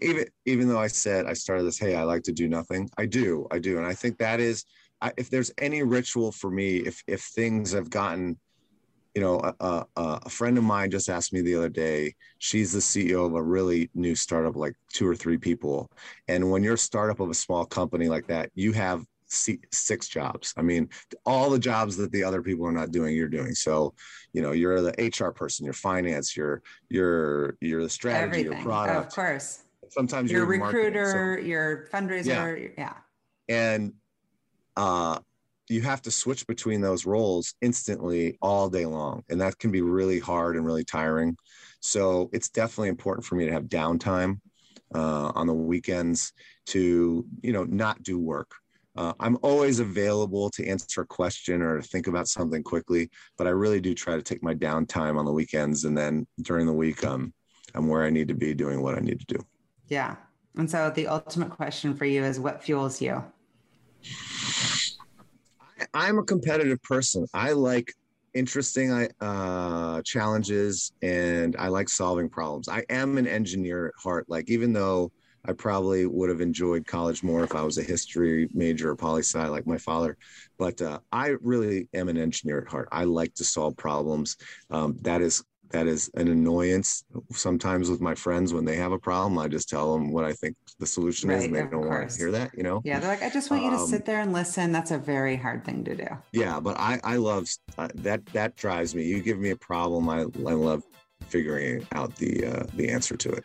[0.00, 2.90] even even though I said I started this, hey, I like to do nothing.
[2.96, 4.64] I do, I do, and I think that is,
[5.00, 8.38] I, if there's any ritual for me, if if things have gotten,
[9.14, 12.14] you know, a, a, a friend of mine just asked me the other day.
[12.38, 15.90] She's the CEO of a really new startup, like two or three people,
[16.28, 20.54] and when you're a startup of a small company like that, you have six jobs.
[20.56, 20.88] I mean,
[21.24, 23.54] all the jobs that the other people are not doing, you're doing.
[23.54, 23.94] So,
[24.32, 28.52] you know, you're the HR person, your finance, you're you're you're the strategy, Everything.
[28.52, 29.08] your product.
[29.08, 29.64] of course.
[29.90, 32.78] Sometimes your recruiter, so, your fundraiser, yeah.
[32.78, 32.94] yeah.
[33.48, 33.92] And
[34.76, 35.18] uh
[35.68, 39.22] you have to switch between those roles instantly all day long.
[39.30, 41.36] And that can be really hard and really tiring.
[41.80, 44.40] So it's definitely important for me to have downtime
[44.94, 46.32] uh, on the weekends
[46.66, 48.52] to, you know, not do work
[48.96, 53.46] uh, I'm always available to answer a question or to think about something quickly, but
[53.46, 56.72] I really do try to take my downtime on the weekends, and then during the
[56.72, 57.32] week, um,
[57.74, 59.46] I'm where I need to be doing what I need to do.
[59.88, 60.16] Yeah,
[60.56, 63.24] and so the ultimate question for you is, what fuels you?
[65.94, 67.26] I, am a competitive person.
[67.32, 67.94] I like
[68.34, 72.68] interesting uh, challenges, and I like solving problems.
[72.68, 74.26] I am an engineer at heart.
[74.28, 75.12] Like even though
[75.44, 79.22] I probably would have enjoyed college more if I was a history major or poli
[79.22, 80.16] sci like my father.
[80.58, 82.88] But uh, I really am an engineer at heart.
[82.92, 84.36] I like to solve problems.
[84.70, 88.98] Um, that is that is an annoyance sometimes with my friends when they have a
[88.98, 89.38] problem.
[89.38, 91.88] I just tell them what I think the solution right, is, and they don't course.
[91.88, 92.50] want to hear that.
[92.54, 92.82] You know?
[92.84, 94.70] Yeah, they're like, I just want you to um, sit there and listen.
[94.70, 96.06] That's a very hard thing to do.
[96.32, 98.24] Yeah, but I I love uh, that.
[98.26, 99.04] That drives me.
[99.04, 100.84] You give me a problem, I I love
[101.28, 103.44] figuring out the uh, the answer to it.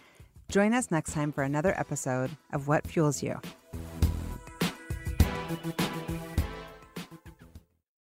[0.51, 3.39] Join us next time for another episode of What Fuels You.